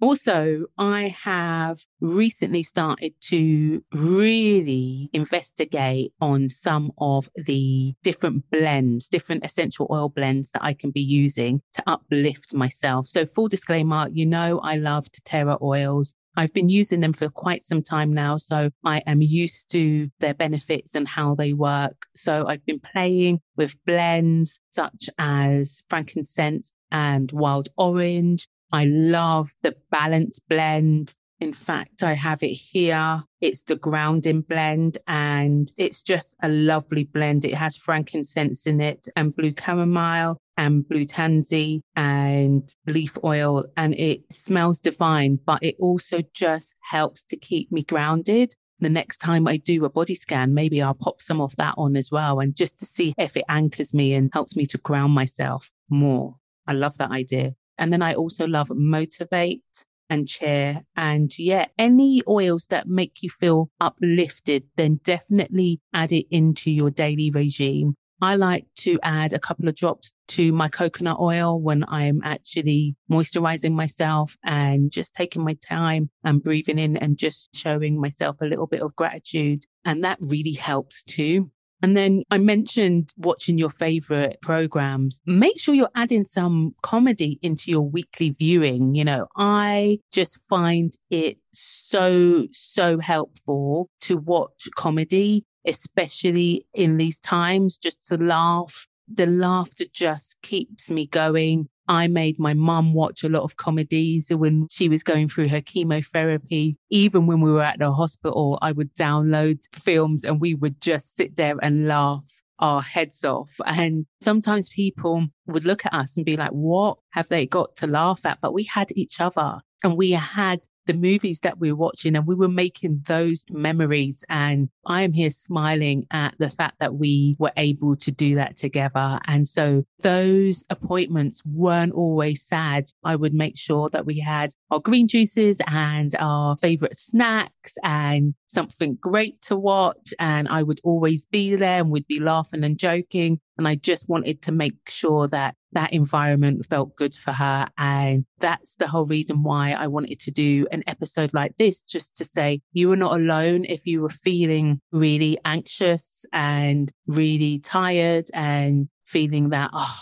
Also, 0.00 0.66
I 0.76 1.14
have 1.22 1.80
recently 2.00 2.62
started 2.62 3.14
to 3.22 3.82
really 3.92 5.08
investigate 5.12 6.12
on 6.20 6.48
some 6.48 6.92
of 6.98 7.30
the 7.36 7.94
different 8.02 8.50
blends, 8.50 9.08
different 9.08 9.44
essential 9.44 9.86
oil 9.90 10.08
blends 10.08 10.50
that 10.50 10.64
I 10.64 10.74
can 10.74 10.90
be 10.90 11.00
using 11.00 11.62
to 11.74 11.82
uplift 11.86 12.52
myself. 12.52 13.06
So, 13.06 13.24
full 13.24 13.48
disclaimer, 13.48 14.08
you 14.12 14.26
know, 14.26 14.60
I 14.60 14.76
love 14.76 15.06
Terra 15.24 15.56
oils. 15.62 16.14
I've 16.36 16.52
been 16.52 16.68
using 16.68 17.00
them 17.00 17.12
for 17.12 17.28
quite 17.28 17.64
some 17.64 17.82
time 17.82 18.12
now, 18.12 18.36
so 18.36 18.70
I 18.84 19.02
am 19.06 19.22
used 19.22 19.70
to 19.70 20.08
their 20.18 20.34
benefits 20.34 20.94
and 20.94 21.06
how 21.06 21.34
they 21.34 21.52
work. 21.52 22.06
So 22.16 22.46
I've 22.48 22.64
been 22.66 22.80
playing 22.80 23.40
with 23.56 23.76
blends 23.84 24.58
such 24.70 25.08
as 25.18 25.82
frankincense 25.88 26.72
and 26.90 27.30
wild 27.32 27.68
orange. 27.76 28.48
I 28.72 28.86
love 28.86 29.52
the 29.62 29.76
balance 29.90 30.38
blend. 30.40 31.14
In 31.40 31.52
fact, 31.52 32.02
I 32.02 32.14
have 32.14 32.42
it 32.42 32.54
here. 32.54 33.22
It's 33.40 33.62
the 33.62 33.76
grounding 33.76 34.42
blend 34.42 34.98
and 35.06 35.70
it's 35.76 36.02
just 36.02 36.34
a 36.42 36.48
lovely 36.48 37.04
blend. 37.04 37.44
It 37.44 37.54
has 37.54 37.76
frankincense 37.76 38.66
in 38.66 38.80
it 38.80 39.08
and 39.16 39.34
blue 39.34 39.52
chamomile 39.52 40.38
and 40.56 40.88
blue 40.88 41.04
tansy 41.04 41.82
and 41.96 42.72
leaf 42.86 43.18
oil 43.24 43.64
and 43.76 43.94
it 43.94 44.32
smells 44.32 44.78
divine, 44.78 45.38
but 45.44 45.62
it 45.62 45.76
also 45.78 46.22
just 46.32 46.72
helps 46.80 47.22
to 47.24 47.36
keep 47.36 47.70
me 47.70 47.82
grounded. 47.82 48.54
The 48.80 48.88
next 48.88 49.18
time 49.18 49.46
I 49.46 49.56
do 49.56 49.84
a 49.84 49.90
body 49.90 50.14
scan, 50.14 50.54
maybe 50.54 50.80
I'll 50.82 50.94
pop 50.94 51.20
some 51.20 51.40
of 51.40 51.54
that 51.56 51.74
on 51.76 51.96
as 51.96 52.10
well 52.10 52.40
and 52.40 52.54
just 52.54 52.78
to 52.78 52.86
see 52.86 53.14
if 53.18 53.36
it 53.36 53.44
anchors 53.48 53.92
me 53.92 54.14
and 54.14 54.30
helps 54.32 54.56
me 54.56 54.66
to 54.66 54.78
ground 54.78 55.12
myself 55.14 55.70
more. 55.88 56.36
I 56.66 56.72
love 56.72 56.96
that 56.98 57.10
idea. 57.10 57.54
And 57.78 57.92
then 57.92 58.02
I 58.02 58.14
also 58.14 58.46
love 58.46 58.68
Motivate 58.70 59.62
and 60.10 60.28
Cheer. 60.28 60.82
And 60.96 61.36
yeah, 61.38 61.66
any 61.78 62.22
oils 62.28 62.66
that 62.68 62.88
make 62.88 63.22
you 63.22 63.30
feel 63.30 63.70
uplifted, 63.80 64.64
then 64.76 65.00
definitely 65.02 65.80
add 65.92 66.12
it 66.12 66.26
into 66.30 66.70
your 66.70 66.90
daily 66.90 67.30
regime. 67.30 67.94
I 68.22 68.36
like 68.36 68.66
to 68.78 68.98
add 69.02 69.32
a 69.32 69.38
couple 69.38 69.68
of 69.68 69.74
drops 69.74 70.14
to 70.28 70.52
my 70.52 70.68
coconut 70.68 71.18
oil 71.20 71.60
when 71.60 71.84
I'm 71.88 72.20
actually 72.24 72.96
moisturizing 73.10 73.72
myself 73.72 74.36
and 74.44 74.90
just 74.90 75.14
taking 75.14 75.44
my 75.44 75.56
time 75.68 76.10
and 76.22 76.42
breathing 76.42 76.78
in 76.78 76.96
and 76.96 77.18
just 77.18 77.54
showing 77.54 78.00
myself 78.00 78.40
a 78.40 78.46
little 78.46 78.66
bit 78.66 78.82
of 78.82 78.96
gratitude. 78.96 79.64
And 79.84 80.04
that 80.04 80.18
really 80.20 80.52
helps 80.52 81.02
too. 81.04 81.50
And 81.84 81.94
then 81.94 82.22
I 82.30 82.38
mentioned 82.38 83.12
watching 83.18 83.58
your 83.58 83.68
favorite 83.68 84.38
programs. 84.40 85.20
Make 85.26 85.60
sure 85.60 85.74
you're 85.74 85.90
adding 85.94 86.24
some 86.24 86.74
comedy 86.80 87.38
into 87.42 87.70
your 87.70 87.82
weekly 87.82 88.30
viewing. 88.30 88.94
You 88.94 89.04
know, 89.04 89.26
I 89.36 89.98
just 90.10 90.40
find 90.48 90.94
it 91.10 91.36
so, 91.52 92.46
so 92.52 92.98
helpful 93.00 93.90
to 94.00 94.16
watch 94.16 94.66
comedy, 94.76 95.44
especially 95.66 96.66
in 96.72 96.96
these 96.96 97.20
times, 97.20 97.76
just 97.76 98.02
to 98.06 98.16
laugh. 98.16 98.86
The 99.06 99.26
laughter 99.26 99.84
just 99.92 100.40
keeps 100.40 100.90
me 100.90 101.06
going. 101.06 101.68
I 101.88 102.08
made 102.08 102.38
my 102.38 102.54
mum 102.54 102.94
watch 102.94 103.24
a 103.24 103.28
lot 103.28 103.42
of 103.42 103.56
comedies 103.56 104.30
when 104.30 104.66
she 104.70 104.88
was 104.88 105.02
going 105.02 105.28
through 105.28 105.48
her 105.48 105.60
chemotherapy. 105.60 106.76
Even 106.90 107.26
when 107.26 107.40
we 107.40 107.52
were 107.52 107.62
at 107.62 107.78
the 107.78 107.92
hospital, 107.92 108.58
I 108.62 108.72
would 108.72 108.94
download 108.94 109.60
films 109.74 110.24
and 110.24 110.40
we 110.40 110.54
would 110.54 110.80
just 110.80 111.16
sit 111.16 111.36
there 111.36 111.56
and 111.62 111.86
laugh 111.86 112.24
our 112.58 112.80
heads 112.80 113.24
off. 113.24 113.50
And 113.66 114.06
sometimes 114.20 114.68
people 114.68 115.26
would 115.46 115.64
look 115.64 115.84
at 115.86 115.94
us 115.94 116.16
and 116.16 116.24
be 116.24 116.36
like, 116.36 116.50
what 116.50 116.98
have 117.10 117.28
they 117.28 117.46
got 117.46 117.76
to 117.76 117.86
laugh 117.86 118.24
at? 118.24 118.40
But 118.40 118.54
we 118.54 118.64
had 118.64 118.90
each 118.96 119.20
other 119.20 119.60
and 119.82 119.96
we 119.96 120.12
had 120.12 120.60
the 120.86 120.94
movies 120.94 121.40
that 121.40 121.58
we 121.58 121.72
were 121.72 121.78
watching 121.78 122.16
and 122.16 122.26
we 122.26 122.34
were 122.34 122.48
making 122.48 123.02
those 123.06 123.44
memories. 123.50 124.24
And 124.28 124.68
I 124.86 125.02
am 125.02 125.12
here 125.12 125.30
smiling 125.30 126.06
at 126.10 126.34
the 126.38 126.50
fact 126.50 126.78
that 126.80 126.94
we 126.94 127.36
were 127.38 127.52
able 127.56 127.96
to 127.96 128.10
do 128.10 128.34
that 128.34 128.56
together. 128.56 129.18
And 129.26 129.48
so 129.48 129.84
those 130.00 130.64
appointments 130.70 131.42
weren't 131.44 131.92
always 131.92 132.42
sad. 132.42 132.90
I 133.02 133.16
would 133.16 133.34
make 133.34 133.56
sure 133.56 133.88
that 133.90 134.06
we 134.06 134.18
had 134.18 134.50
our 134.70 134.80
green 134.80 135.08
juices 135.08 135.60
and 135.66 136.14
our 136.18 136.56
favorite 136.58 136.98
snacks 136.98 137.76
and 137.82 138.34
something 138.48 138.98
great 139.00 139.40
to 139.42 139.56
watch. 139.56 140.12
And 140.18 140.48
I 140.48 140.62
would 140.62 140.80
always 140.84 141.26
be 141.26 141.56
there 141.56 141.80
and 141.80 141.90
we'd 141.90 142.06
be 142.06 142.20
laughing 142.20 142.64
and 142.64 142.78
joking. 142.78 143.40
And 143.56 143.68
I 143.68 143.76
just 143.76 144.08
wanted 144.08 144.42
to 144.42 144.52
make 144.52 144.74
sure 144.88 145.28
that 145.28 145.54
that 145.72 145.92
environment 145.92 146.66
felt 146.66 146.96
good 146.96 147.14
for 147.14 147.32
her. 147.32 147.68
And 147.78 148.24
that's 148.38 148.76
the 148.76 148.88
whole 148.88 149.06
reason 149.06 149.42
why 149.42 149.72
I 149.72 149.86
wanted 149.86 150.18
to 150.20 150.30
do 150.30 150.66
an 150.72 150.82
episode 150.86 151.32
like 151.34 151.56
this, 151.56 151.82
just 151.82 152.16
to 152.16 152.24
say 152.24 152.62
you 152.72 152.88
were 152.88 152.96
not 152.96 153.18
alone 153.18 153.64
if 153.64 153.86
you 153.86 154.02
were 154.02 154.08
feeling 154.08 154.80
really 154.92 155.38
anxious 155.44 156.24
and 156.32 156.90
really 157.06 157.58
tired 157.60 158.26
and 158.34 158.88
feeling 159.04 159.50
that, 159.50 159.70
oh, 159.72 160.00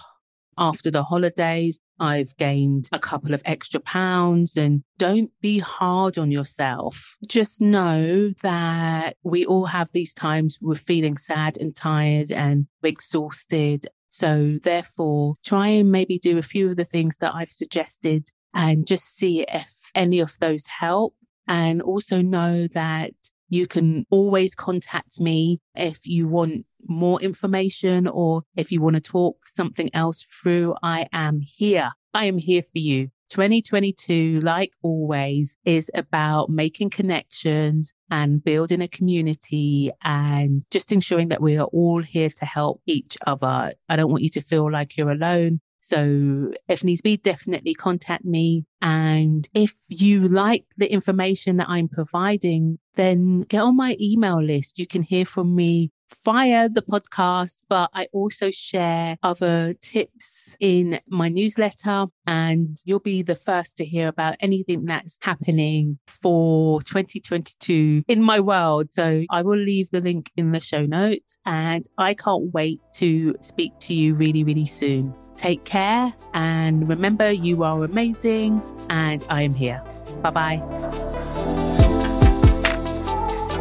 after 0.58 0.90
the 0.90 1.02
holidays, 1.02 1.78
I've 2.02 2.36
gained 2.36 2.88
a 2.90 2.98
couple 2.98 3.32
of 3.32 3.42
extra 3.44 3.78
pounds 3.78 4.56
and 4.56 4.82
don't 4.98 5.30
be 5.40 5.60
hard 5.60 6.18
on 6.18 6.32
yourself. 6.32 7.16
Just 7.28 7.60
know 7.60 8.30
that 8.42 9.16
we 9.22 9.46
all 9.46 9.66
have 9.66 9.92
these 9.92 10.12
times 10.12 10.58
we're 10.60 10.74
feeling 10.74 11.16
sad 11.16 11.56
and 11.58 11.74
tired 11.76 12.32
and 12.32 12.66
exhausted. 12.82 13.86
So 14.08 14.58
therefore 14.64 15.36
try 15.44 15.68
and 15.68 15.92
maybe 15.92 16.18
do 16.18 16.38
a 16.38 16.42
few 16.42 16.70
of 16.70 16.76
the 16.76 16.84
things 16.84 17.18
that 17.18 17.36
I've 17.36 17.52
suggested 17.52 18.30
and 18.52 18.84
just 18.84 19.14
see 19.14 19.46
if 19.48 19.72
any 19.94 20.18
of 20.18 20.36
those 20.40 20.66
help. 20.66 21.14
And 21.46 21.80
also 21.82 22.20
know 22.20 22.66
that 22.68 23.12
you 23.52 23.66
can 23.66 24.06
always 24.08 24.54
contact 24.54 25.20
me 25.20 25.60
if 25.74 26.06
you 26.06 26.26
want 26.26 26.64
more 26.88 27.20
information 27.20 28.08
or 28.08 28.44
if 28.56 28.72
you 28.72 28.80
want 28.80 28.96
to 28.96 29.02
talk 29.02 29.46
something 29.46 29.90
else 29.92 30.22
through. 30.22 30.74
I 30.82 31.06
am 31.12 31.40
here. 31.42 31.90
I 32.14 32.24
am 32.24 32.38
here 32.38 32.62
for 32.62 32.78
you. 32.78 33.10
2022, 33.28 34.40
like 34.40 34.72
always, 34.82 35.58
is 35.66 35.90
about 35.94 36.48
making 36.48 36.90
connections 36.90 37.92
and 38.10 38.42
building 38.42 38.80
a 38.80 38.88
community 38.88 39.90
and 40.02 40.64
just 40.70 40.90
ensuring 40.90 41.28
that 41.28 41.42
we 41.42 41.58
are 41.58 41.66
all 41.66 42.02
here 42.02 42.30
to 42.30 42.46
help 42.46 42.80
each 42.86 43.18
other. 43.26 43.74
I 43.86 43.96
don't 43.96 44.10
want 44.10 44.22
you 44.22 44.30
to 44.30 44.42
feel 44.42 44.72
like 44.72 44.96
you're 44.96 45.10
alone. 45.10 45.60
So 45.82 46.52
if 46.68 46.84
needs 46.84 47.02
be, 47.02 47.16
definitely 47.16 47.74
contact 47.74 48.24
me. 48.24 48.66
And 48.80 49.48
if 49.52 49.74
you 49.88 50.28
like 50.28 50.64
the 50.76 50.90
information 50.90 51.56
that 51.56 51.68
I'm 51.68 51.88
providing, 51.88 52.78
then 52.94 53.40
get 53.40 53.62
on 53.62 53.76
my 53.76 53.96
email 54.00 54.40
list. 54.40 54.78
You 54.78 54.86
can 54.86 55.02
hear 55.02 55.26
from 55.26 55.56
me 55.56 55.90
via 56.24 56.68
the 56.68 56.82
podcast, 56.82 57.62
but 57.68 57.90
I 57.94 58.06
also 58.12 58.52
share 58.52 59.16
other 59.24 59.74
tips 59.74 60.54
in 60.60 61.00
my 61.08 61.28
newsletter 61.28 62.06
and 62.26 62.78
you'll 62.84 63.00
be 63.00 63.22
the 63.22 63.34
first 63.34 63.76
to 63.78 63.84
hear 63.84 64.06
about 64.06 64.36
anything 64.40 64.84
that's 64.84 65.18
happening 65.22 65.98
for 66.06 66.80
2022 66.82 68.04
in 68.06 68.22
my 68.22 68.38
world. 68.38 68.92
So 68.92 69.24
I 69.30 69.42
will 69.42 69.58
leave 69.58 69.90
the 69.90 70.00
link 70.00 70.30
in 70.36 70.52
the 70.52 70.60
show 70.60 70.86
notes 70.86 71.38
and 71.44 71.84
I 71.98 72.14
can't 72.14 72.52
wait 72.52 72.78
to 72.94 73.34
speak 73.40 73.72
to 73.80 73.94
you 73.94 74.14
really, 74.14 74.44
really 74.44 74.66
soon. 74.66 75.12
Take 75.36 75.64
care 75.64 76.12
and 76.34 76.88
remember 76.88 77.30
you 77.30 77.62
are 77.64 77.84
amazing 77.84 78.62
and 78.88 79.24
I 79.28 79.42
am 79.42 79.54
here. 79.54 79.82
Bye 80.22 80.30
bye. 80.30 81.12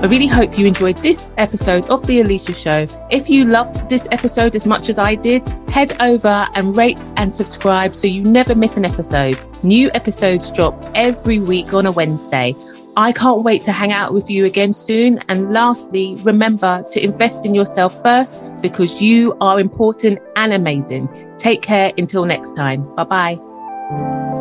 I 0.01 0.07
really 0.07 0.25
hope 0.25 0.57
you 0.57 0.65
enjoyed 0.65 0.97
this 0.97 1.31
episode 1.37 1.87
of 1.91 2.07
The 2.07 2.21
Eleshia 2.21 2.55
Show. 2.55 2.87
If 3.11 3.29
you 3.29 3.45
loved 3.45 3.87
this 3.87 4.07
episode 4.09 4.55
as 4.55 4.65
much 4.65 4.89
as 4.89 4.97
I 4.97 5.13
did, 5.13 5.47
head 5.69 5.95
over 6.01 6.47
and 6.55 6.75
rate 6.75 7.07
and 7.17 7.33
subscribe 7.33 7.95
so 7.95 8.07
you 8.07 8.23
never 8.23 8.55
miss 8.55 8.77
an 8.77 8.85
episode. 8.85 9.37
New 9.63 9.91
episodes 9.93 10.51
drop 10.51 10.83
every 10.95 11.39
week 11.39 11.75
on 11.75 11.85
a 11.85 11.91
Wednesday. 11.91 12.55
I 12.97 13.11
can't 13.11 13.43
wait 13.43 13.61
to 13.65 13.71
hang 13.71 13.91
out 13.91 14.11
with 14.11 14.27
you 14.27 14.45
again 14.45 14.73
soon. 14.73 15.19
And 15.29 15.53
lastly, 15.53 16.15
remember 16.23 16.83
to 16.91 17.03
invest 17.03 17.45
in 17.45 17.53
yourself 17.53 18.01
first 18.01 18.37
because 18.61 19.01
you 19.01 19.35
are 19.41 19.59
important 19.59 20.19
and 20.35 20.53
amazing. 20.53 21.09
Take 21.37 21.61
care 21.61 21.91
until 21.97 22.25
next 22.25 22.53
time. 22.53 22.83
Bye 22.95 23.03
bye. 23.03 24.40